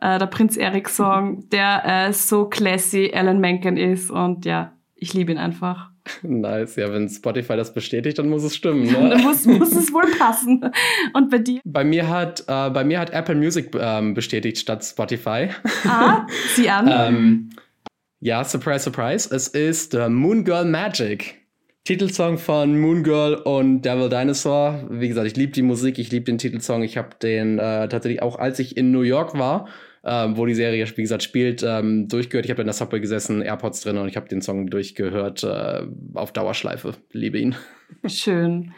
[0.00, 5.14] Äh, der Prinz Eric Song, der äh, so classy Alan Menken ist und ja, ich
[5.14, 5.87] liebe ihn einfach.
[6.22, 8.78] Nice, ja, wenn Spotify das bestätigt, dann muss es stimmen.
[8.88, 9.10] Ne?
[9.10, 10.70] dann muss, muss es wohl passen.
[11.12, 11.60] Und bei dir?
[11.64, 15.48] Bei mir hat, äh, bei mir hat Apple Music ähm, bestätigt statt Spotify.
[15.84, 16.88] Ah, sieh an.
[16.90, 17.50] ähm,
[18.20, 19.34] ja, surprise, surprise.
[19.34, 21.36] Es ist äh, Moon Girl Magic.
[21.84, 24.86] Titelsong von Moon Girl und Devil Dinosaur.
[24.90, 26.82] Wie gesagt, ich liebe die Musik, ich liebe den Titelsong.
[26.82, 29.68] Ich habe den äh, tatsächlich auch, als ich in New York war,
[30.04, 32.44] ähm, wo die Serie, wie gesagt, spielt, ähm, durchgehört.
[32.44, 35.82] Ich habe in der Subway gesessen, AirPods drin und ich habe den Song durchgehört äh,
[36.14, 36.94] auf Dauerschleife.
[37.12, 37.56] Liebe ihn.
[38.06, 38.72] Schön.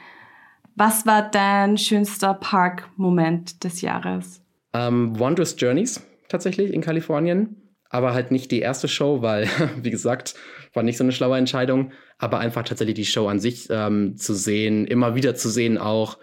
[0.76, 4.40] Was war dein schönster Park-Moment des Jahres?
[4.72, 7.56] Ähm, Wondrous Journeys tatsächlich in Kalifornien.
[7.92, 9.48] Aber halt nicht die erste Show, weil,
[9.82, 10.34] wie gesagt,
[10.72, 11.92] war nicht so eine schlaue Entscheidung.
[12.18, 16.18] Aber einfach tatsächlich die Show an sich ähm, zu sehen, immer wieder zu sehen auch.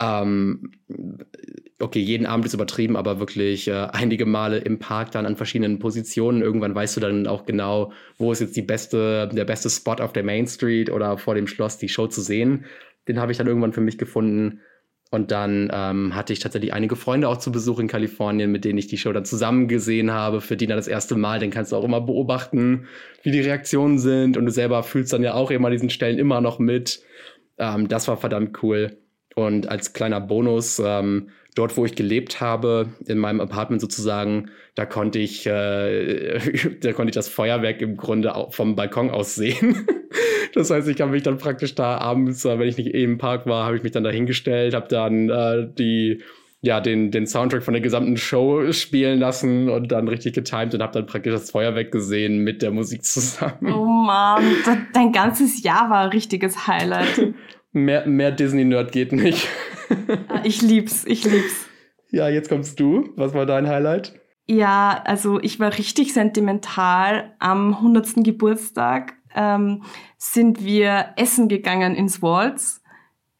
[0.00, 0.72] Ähm,
[1.78, 5.78] okay, jeden Abend ist übertrieben, aber wirklich äh, einige Male im Park dann an verschiedenen
[5.78, 6.42] Positionen.
[6.42, 10.12] Irgendwann weißt du dann auch genau, wo ist jetzt die beste, der beste Spot auf
[10.12, 12.64] der Main Street oder vor dem Schloss, die Show zu sehen.
[13.08, 14.60] Den habe ich dann irgendwann für mich gefunden.
[15.12, 18.78] Und dann ähm, hatte ich tatsächlich einige Freunde auch zu Besuch in Kalifornien, mit denen
[18.78, 21.38] ich die Show dann zusammen gesehen habe, für die dann das erste Mal.
[21.38, 22.88] Den kannst du auch immer beobachten,
[23.22, 24.36] wie die Reaktionen sind.
[24.36, 27.04] Und du selber fühlst dann ja auch immer diesen Stellen immer noch mit.
[27.56, 28.98] Ähm, das war verdammt cool.
[29.38, 34.86] Und als kleiner Bonus, ähm, dort, wo ich gelebt habe, in meinem Apartment sozusagen, da
[34.86, 36.38] konnte ich, äh,
[36.80, 39.86] da konnte ich das Feuerwerk im Grunde vom Balkon aus sehen.
[40.54, 43.18] das heißt, ich habe mich dann praktisch da abends, äh, wenn ich nicht eh im
[43.18, 46.22] Park war, habe ich mich dann da hingestellt, habe dann äh, die
[46.62, 50.82] ja, den, den Soundtrack von der gesamten Show spielen lassen und dann richtig getimed und
[50.82, 53.72] habe dann praktisch das Feuerwerk gesehen mit der Musik zusammen.
[53.72, 54.42] Oh Mann,
[54.92, 57.34] dein ganzes Jahr war ein richtiges Highlight.
[57.76, 59.46] Mehr, mehr Disney-Nerd geht nicht.
[60.26, 61.66] Ah, ich lieb's, ich lieb's.
[62.10, 63.10] Ja, jetzt kommst du.
[63.14, 64.18] Was war dein Highlight?
[64.48, 67.36] Ja, also ich war richtig sentimental.
[67.38, 68.24] Am 100.
[68.24, 69.84] Geburtstag ähm,
[70.18, 72.82] sind wir essen gegangen ins Waltz.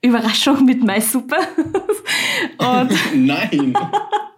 [0.03, 1.34] Überraschung mit Maissuppe.
[2.59, 2.93] Und
[3.26, 3.76] Nein!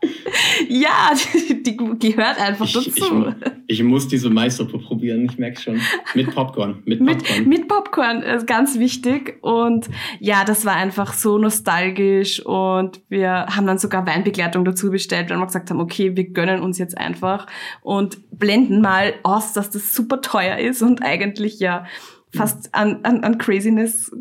[0.68, 1.12] ja,
[1.49, 3.34] die, die, gehört einfach ich, dazu.
[3.66, 5.80] Ich, ich, muss diese Maissuppe probieren, ich merke schon.
[6.14, 6.82] Mit Popcorn.
[6.84, 7.38] Mit Popcorn.
[7.38, 9.38] Mit, mit Popcorn, ist ganz wichtig.
[9.42, 9.88] Und
[10.20, 12.44] ja, das war einfach so nostalgisch.
[12.44, 16.61] Und wir haben dann sogar Weinbegleitung dazu bestellt, weil wir gesagt haben, okay, wir gönnen
[16.61, 17.46] uns jetzt einfach
[17.82, 21.86] und blenden mal aus, dass das super teuer ist und eigentlich ja
[22.34, 24.12] fast an, an, an Craziness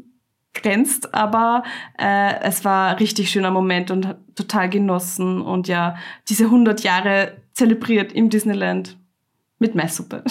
[0.61, 1.63] grenzt, aber
[1.97, 5.97] äh, es war richtig schöner Moment und total genossen und ja,
[6.29, 8.97] diese 100 Jahre zelebriert im Disneyland
[9.59, 10.23] mit Maissuppe.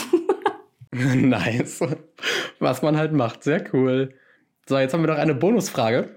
[0.92, 1.80] nice.
[2.58, 4.14] Was man halt macht, sehr cool.
[4.68, 6.16] So, jetzt haben wir noch eine Bonusfrage.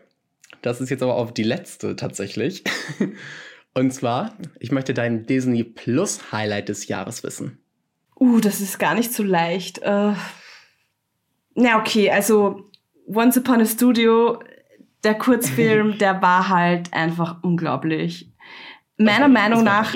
[0.61, 2.63] Das ist jetzt aber auch die letzte tatsächlich.
[3.73, 7.59] Und zwar, ich möchte dein Disney Plus Highlight des Jahres wissen.
[8.19, 9.79] Uh, das ist gar nicht so leicht.
[9.79, 10.13] Äh,
[11.55, 12.68] na, okay, also
[13.13, 14.39] Once Upon a Studio,
[15.03, 18.31] der Kurzfilm, der war halt einfach unglaublich.
[18.97, 19.95] meiner das, Meinung nach,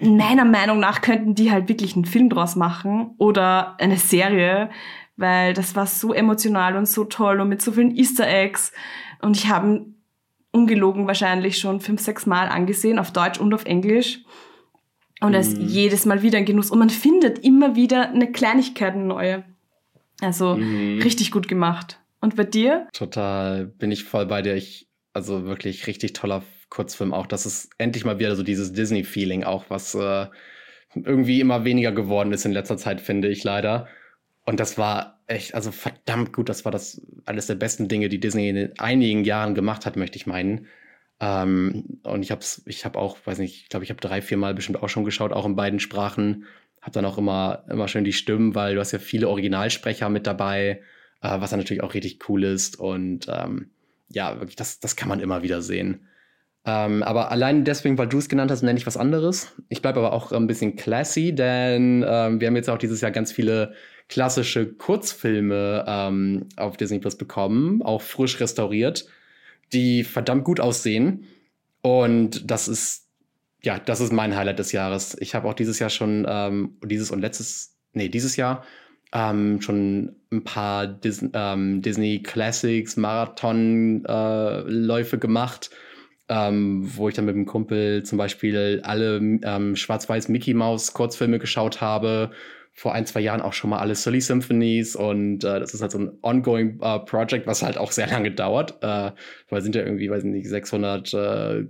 [0.00, 4.70] meiner Meinung nach könnten die halt wirklich einen Film draus machen oder eine Serie,
[5.16, 8.72] weil das war so emotional und so toll und mit so vielen Easter Eggs.
[9.22, 9.86] Und ich habe
[10.50, 14.20] ungelogen wahrscheinlich schon fünf, sechs Mal angesehen, auf Deutsch und auf Englisch.
[15.20, 15.62] Und es mhm.
[15.62, 16.70] ist jedes Mal wieder ein Genuss.
[16.70, 19.44] Und man findet immer wieder eine Kleinigkeit neue.
[20.20, 21.00] Also mhm.
[21.02, 21.98] richtig gut gemacht.
[22.24, 22.88] Und bei dir?
[22.94, 24.54] Total, bin ich voll bei dir.
[24.54, 27.26] Ich, also wirklich richtig toller Kurzfilm auch.
[27.26, 30.28] Das ist endlich mal wieder so dieses Disney-Feeling auch, was äh,
[30.94, 33.88] irgendwie immer weniger geworden ist in letzter Zeit, finde ich leider.
[34.46, 36.48] Und das war echt, also verdammt gut.
[36.48, 40.16] Das war das eines der besten Dinge, die Disney in einigen Jahren gemacht hat, möchte
[40.16, 40.66] ich meinen.
[41.20, 44.38] Ähm, und ich habe ich habe auch, weiß nicht, ich glaube, ich habe drei, vier
[44.38, 46.46] Mal bestimmt auch schon geschaut, auch in beiden Sprachen.
[46.80, 50.26] Hab dann auch immer, immer schön die Stimmen, weil du hast ja viele Originalsprecher mit
[50.26, 50.80] dabei,
[51.24, 52.78] äh, was dann natürlich auch richtig cool ist.
[52.78, 53.70] Und ähm,
[54.08, 56.06] ja, wirklich, das, das kann man immer wieder sehen.
[56.66, 59.52] Ähm, aber allein deswegen, weil du es genannt hast, nenne ich was anderes.
[59.68, 63.10] Ich bleibe aber auch ein bisschen classy, denn ähm, wir haben jetzt auch dieses Jahr
[63.10, 63.74] ganz viele
[64.08, 69.06] klassische Kurzfilme ähm, auf Disney Plus bekommen, auch frisch restauriert,
[69.72, 71.24] die verdammt gut aussehen.
[71.80, 73.08] Und das ist,
[73.62, 75.16] ja, das ist mein Highlight des Jahres.
[75.20, 78.62] Ich habe auch dieses Jahr schon, ähm, dieses und letztes, nee, dieses Jahr
[79.12, 85.70] ähm, schon ein paar Dis ähm, Disney Classics Marathonläufe äh, gemacht.
[86.26, 91.38] Ähm, wo ich dann mit dem Kumpel zum Beispiel alle ähm, schwarz-weiß Mickey Mouse Kurzfilme
[91.38, 92.30] geschaut habe
[92.76, 95.92] vor ein, zwei Jahren auch schon mal alle Silly Symphonies und äh, das ist halt
[95.92, 99.12] so ein ongoing äh, Project, was halt auch sehr lange dauert, äh,
[99.48, 101.66] weil sind ja irgendwie, weiß nicht, 600 äh,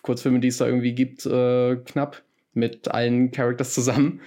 [0.00, 2.22] Kurzfilme, die es da irgendwie gibt, äh, knapp
[2.54, 4.22] mit allen Characters zusammen.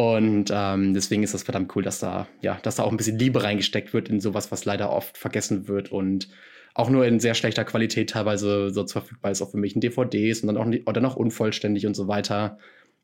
[0.00, 3.18] Und ähm, deswegen ist das verdammt cool, dass da, ja, dass da auch ein bisschen
[3.18, 6.30] Liebe reingesteckt wird in sowas, was leider oft vergessen wird und
[6.72, 10.56] auch nur in sehr schlechter Qualität teilweise so verfügbar ist auf irgendwelchen DVDs und dann
[10.56, 12.56] auch, nicht, oder noch unvollständig und so weiter.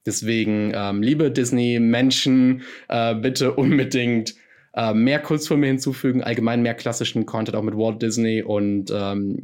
[0.07, 4.35] Deswegen, ähm, liebe Disney-Menschen, äh, bitte unbedingt
[4.73, 9.37] äh, mehr Kurzfilme hinzufügen, allgemein mehr klassischen Content auch mit Walt Disney und ähm,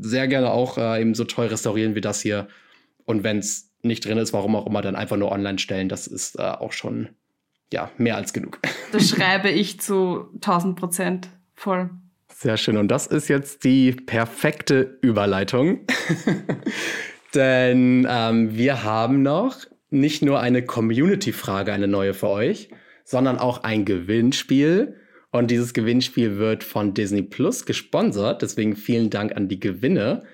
[0.00, 2.46] sehr gerne auch äh, eben so toll restaurieren wie das hier.
[3.04, 5.88] Und wenn es nicht drin ist, warum auch immer, dann einfach nur online stellen.
[5.88, 7.10] Das ist äh, auch schon
[7.72, 8.58] ja mehr als genug.
[8.92, 11.90] Das schreibe ich zu 1000 Prozent voll.
[12.34, 12.76] Sehr schön.
[12.76, 15.86] Und das ist jetzt die perfekte Überleitung.
[17.34, 19.58] Denn ähm, wir haben noch
[19.90, 22.70] nicht nur eine Community-Frage, eine neue für euch,
[23.04, 24.96] sondern auch ein Gewinnspiel.
[25.30, 28.42] Und dieses Gewinnspiel wird von Disney Plus gesponsert.
[28.42, 30.24] Deswegen vielen Dank an die Gewinne.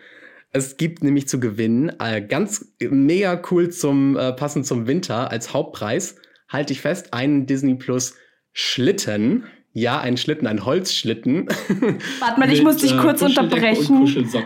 [0.53, 5.53] Es gibt nämlich zu gewinnen äh, ganz mega cool zum äh, passend zum Winter als
[5.53, 6.17] Hauptpreis
[6.49, 8.15] halte ich fest einen Disney Plus
[8.53, 9.45] Schlitten.
[9.73, 11.49] Ja, ein Schlitten, ein Holzschlitten.
[12.21, 14.07] Warte mal, ich muss dich äh, kurz unterbrechen.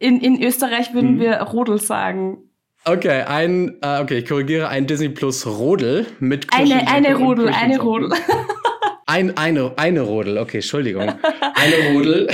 [0.00, 1.20] In, in Österreich würden hm.
[1.20, 2.50] wir Rodel sagen.
[2.84, 7.80] Okay, ein, äh, okay, ich korrigiere, ein Disney Plus Rodel mit Eine, eine Rodel, eine
[7.80, 8.12] Rodel.
[9.06, 11.02] Ein, eine, eine Rodel, okay, Entschuldigung.
[11.54, 12.28] Eine Rodel.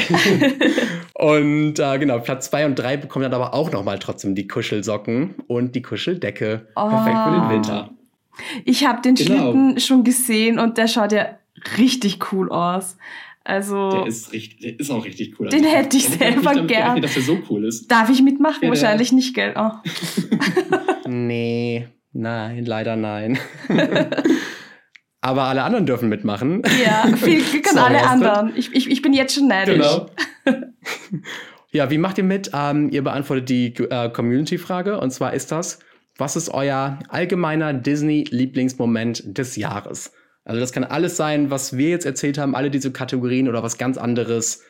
[1.21, 5.35] Und äh, genau, Platz zwei und drei bekommen dann aber auch nochmal trotzdem die Kuschelsocken
[5.49, 6.67] und die Kuscheldecke.
[6.77, 6.89] Oh.
[6.89, 7.91] Perfekt für den Winter.
[8.65, 9.53] Ich habe den genau.
[9.53, 11.39] Schlitten schon gesehen und der schaut ja
[11.77, 12.97] richtig cool aus.
[13.45, 13.91] Also.
[13.91, 15.49] Der ist, richtig, der ist auch richtig cool.
[15.49, 16.67] Den also, hätte ich selber gern.
[16.67, 17.91] Gerechnet, dass er so cool ist.
[17.91, 18.63] Darf ich mitmachen?
[18.63, 19.55] Ja, Wahrscheinlich nicht, gell?
[19.57, 19.73] Oh.
[21.07, 23.39] nee, nein, leider nein.
[25.23, 26.63] Aber alle anderen dürfen mitmachen.
[26.83, 28.53] Ja, viel Glück an alle anderen.
[28.57, 29.77] Ich, ich, ich bin jetzt schon neidisch.
[29.77, 30.11] Genau.
[31.73, 32.51] ja, wie macht ihr mit?
[32.55, 34.99] Ähm, ihr beantwortet die äh, Community-Frage.
[34.99, 35.81] Und zwar ist das,
[36.17, 40.13] was ist euer allgemeiner Disney-Lieblingsmoment des Jahres?
[40.45, 43.77] Also das kann alles sein, was wir jetzt erzählt haben, alle diese Kategorien oder was
[43.77, 44.63] ganz anderes.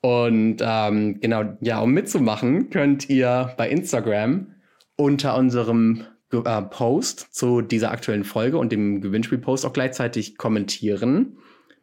[0.00, 4.48] Und ähm, genau, ja, um mitzumachen, könnt ihr bei Instagram
[4.96, 11.38] unter unserem äh, Post zu dieser aktuellen Folge und dem Gewinnspielpost auch gleichzeitig kommentieren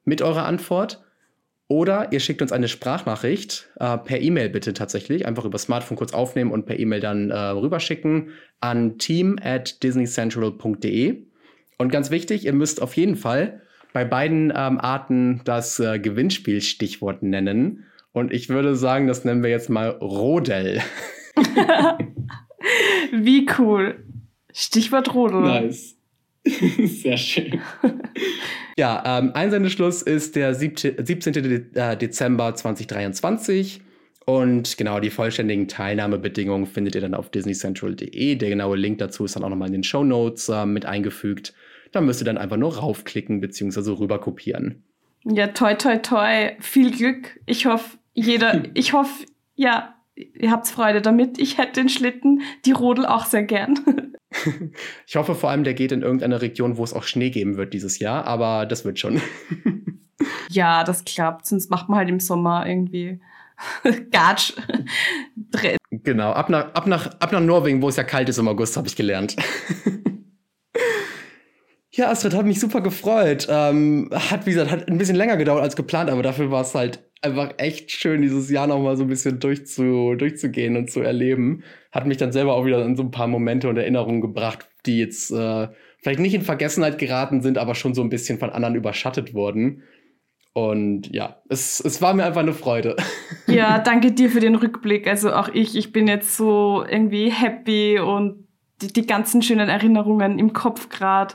[0.05, 1.03] mit eurer Antwort.
[1.67, 5.27] Oder ihr schickt uns eine Sprachnachricht äh, per E-Mail bitte tatsächlich.
[5.27, 11.23] Einfach über Smartphone kurz aufnehmen und per E-Mail dann äh, rüberschicken an team at disneycentral.de.
[11.77, 13.61] Und ganz wichtig, ihr müsst auf jeden Fall
[13.93, 17.85] bei beiden ähm, Arten das äh, Gewinnspiel-Stichwort nennen.
[18.11, 20.81] Und ich würde sagen, das nennen wir jetzt mal Rodel.
[23.11, 24.03] Wie cool.
[24.59, 25.39] Stichwort Rodel.
[25.39, 25.95] Nice.
[26.45, 27.61] Sehr schön.
[28.77, 31.73] ja, ähm, Einsendeschluss ist der 17.
[31.75, 33.79] Äh, Dezember 2023.
[34.25, 38.35] Und genau, die vollständigen Teilnahmebedingungen findet ihr dann auf disneycentral.de.
[38.35, 41.53] Der genaue Link dazu ist dann auch nochmal in den Show Notes äh, mit eingefügt.
[41.93, 43.91] Da müsst ihr dann einfach nur raufklicken bzw.
[43.91, 44.83] rüber kopieren.
[45.23, 46.51] Ja, toi, toi, toi.
[46.59, 47.39] Viel Glück.
[47.45, 49.25] Ich hoffe, jeder, ich hoffe,
[49.55, 51.39] ja, ihr habt Freude damit.
[51.39, 53.79] Ich hätte den Schlitten, die Rodel auch sehr gern.
[55.07, 57.73] ich hoffe vor allem, der geht in irgendeine Region, wo es auch Schnee geben wird
[57.73, 59.21] dieses Jahr, aber das wird schon.
[60.49, 61.45] ja, das klappt.
[61.45, 63.19] Sonst macht man halt im Sommer irgendwie
[64.11, 64.53] Gatsch.
[65.89, 68.77] genau, ab nach, ab, nach, ab nach Norwegen, wo es ja kalt ist im August,
[68.77, 69.35] habe ich gelernt.
[71.91, 73.47] Ja, Astrid, hat mich super gefreut.
[73.49, 76.73] Ähm, hat, wie gesagt, hat ein bisschen länger gedauert als geplant, aber dafür war es
[76.73, 81.63] halt einfach echt schön, dieses Jahr nochmal so ein bisschen durchzu, durchzugehen und zu erleben.
[81.91, 84.99] Hat mich dann selber auch wieder in so ein paar Momente und Erinnerungen gebracht, die
[84.99, 85.67] jetzt äh,
[86.01, 89.83] vielleicht nicht in Vergessenheit geraten sind, aber schon so ein bisschen von anderen überschattet wurden.
[90.53, 92.95] Und ja, es, es war mir einfach eine Freude.
[93.47, 95.07] Ja, danke dir für den Rückblick.
[95.07, 98.47] Also auch ich, ich bin jetzt so irgendwie happy und
[98.79, 101.33] die, die ganzen schönen Erinnerungen im Kopf gerade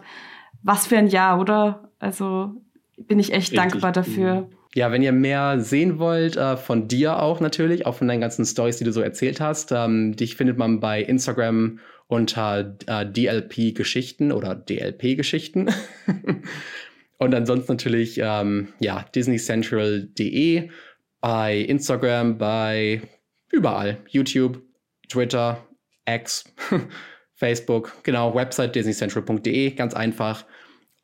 [0.62, 1.90] was für ein Jahr, oder?
[1.98, 2.52] Also
[2.97, 3.59] bin ich echt Richtig.
[3.59, 4.48] dankbar dafür.
[4.74, 8.44] Ja, wenn ihr mehr sehen wollt, äh, von dir auch natürlich, auch von deinen ganzen
[8.44, 11.78] Stories, die du so erzählt hast, ähm, dich findet man bei Instagram
[12.09, 15.70] unter äh, DLP Geschichten oder DLP Geschichten.
[17.18, 20.68] Und ansonsten natürlich, ähm, ja, disneycentral.de,
[21.20, 23.01] bei Instagram, bei
[23.51, 24.60] überall, YouTube,
[25.09, 25.64] Twitter,
[26.06, 26.44] X,
[27.34, 30.44] Facebook, genau, Website disneycentral.de, ganz einfach.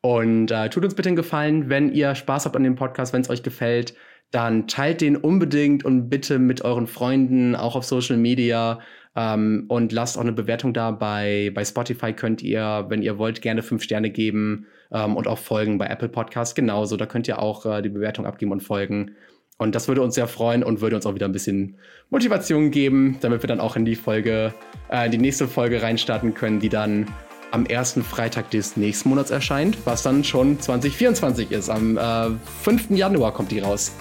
[0.01, 3.21] Und äh, tut uns bitte einen Gefallen, wenn ihr Spaß habt an dem Podcast, wenn
[3.21, 3.93] es euch gefällt,
[4.31, 8.79] dann teilt den unbedingt und bitte mit euren Freunden, auch auf Social Media.
[9.15, 10.91] Ähm, und lasst auch eine Bewertung da.
[10.91, 15.37] Bei, bei Spotify könnt ihr, wenn ihr wollt, gerne fünf Sterne geben ähm, und auch
[15.37, 15.77] folgen.
[15.77, 16.95] Bei Apple Podcast genauso.
[16.95, 19.11] Da könnt ihr auch äh, die Bewertung abgeben und folgen.
[19.57, 21.77] Und das würde uns sehr freuen und würde uns auch wieder ein bisschen
[22.09, 24.53] Motivation geben, damit wir dann auch in die Folge,
[24.89, 27.05] äh, die nächste Folge reinstarten können, die dann
[27.51, 31.69] am ersten Freitag des nächsten Monats erscheint, was dann schon 2024 ist.
[31.69, 32.29] Am äh,
[32.63, 32.91] 5.
[32.91, 33.91] Januar kommt die raus.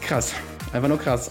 [0.00, 0.34] Krass.
[0.72, 1.28] Einfach nur krass.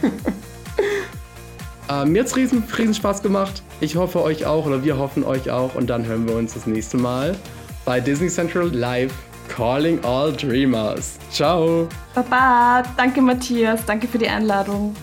[1.90, 3.62] äh, mir hat es riesen, riesen Spaß gemacht.
[3.80, 5.74] Ich hoffe euch auch oder wir hoffen euch auch.
[5.74, 7.36] Und dann hören wir uns das nächste Mal
[7.84, 9.12] bei Disney Central Live
[9.48, 11.18] Calling All Dreamers.
[11.30, 11.88] Ciao.
[12.14, 12.82] Baba.
[12.96, 13.84] Danke Matthias.
[13.84, 14.94] Danke für die Einladung.